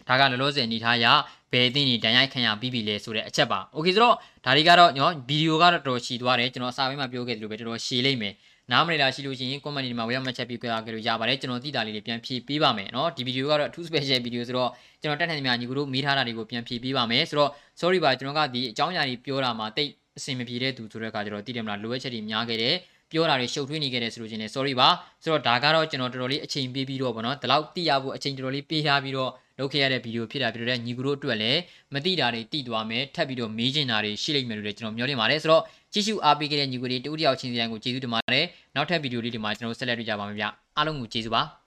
[0.09, 1.06] ဒါကလောလောဆယ်အနေထားရ
[1.52, 8.35] ဘယ်အသင်းတွေတန်ရိုက်ခံရပြီးပြီလဲဆိုတဲ့အချက်ပါ။ Okay ဆိုတော့ဒါတွေကတော့ညောဗီဒီယိုကတော့တော်တော်ရှည်သွားတယ်ကျွန်တော်အစာပိုင်းမှာပြောခဲ့သလိုပဲတော်တော်ရှည်လိမ့်မယ်။
[8.71, 14.69] နားမလည်တာရှိလို့ရှိရင် comment တွေမှာဝေယမှတ်ချက်ပေးကြရလို့ရပါတယ်ကျွန်တော်သိတာလေးတွေပြန်ဖြည့်ပေးပါမယ်เนาะဒီဗီဒီယိုကတော့ two special video ဆိုတော့
[15.01, 22.75] ကျွန်တော်တက်နိုင်မြညီကိုတို့မေးထားတာတွေကိုပြန်ဖြည့်ပေးပါမယ်ဆိုတော့ sorry ပါကျွန်တော်ကဒီအကြောင်းအရာတွေပြောတာမှာတိတ်အဆင်မပြေတဲ့သူဆိုတဲ့အခါကျတော့သိတယ်မလားလိုအပ်ချက်တွေများခဲ့တယ်
[23.11, 24.88] ပြောတာတွေရှုပ်ထွေးနေခဲ့တယ်ဆိုလို့ချင်းလည်း sorry ပါ
[25.23, 31.60] ဆိုတော့ဒါကတော့ကျွန်တော်တော်တော်လေးအချိန်ပေးပြီးတော့ဗောနော်ဒီလောက်သိရဖို့အချိန်တော်တော်လေးပေးထားပြီးတော့ လုပ်ခဲ့ရတဲ့ဗီဒီယိုဖြစ်တာဖြစ်တဲ့ညီကိုတို့အတွက်လည်း
[31.94, 38.44] မသိတာတွေသိသွားမယ်ထပ်ပြီးတော့မေးချင်တာတွေရှိလိမ့်မယ်လို့လည်းကျွန်တော်မျှော်လင့်ပါတယ်ဆိုတော့ကြည့်ရှုအားပေးခဲ့တဲ့ညီကိုတွေတူတယောက်ချင်းစီတိုင်းကိုကျေးဇူးတင်ပါတယ်
[38.76, 40.44] နောက်ထပ်ဗီဒီယိုလေးတွေမှာကျွန်တော်ဆက်လက်တွေ့ကြပါမယ်ဗျ
[40.76, 41.59] အားလုံးကိုကျေးဇူးပါ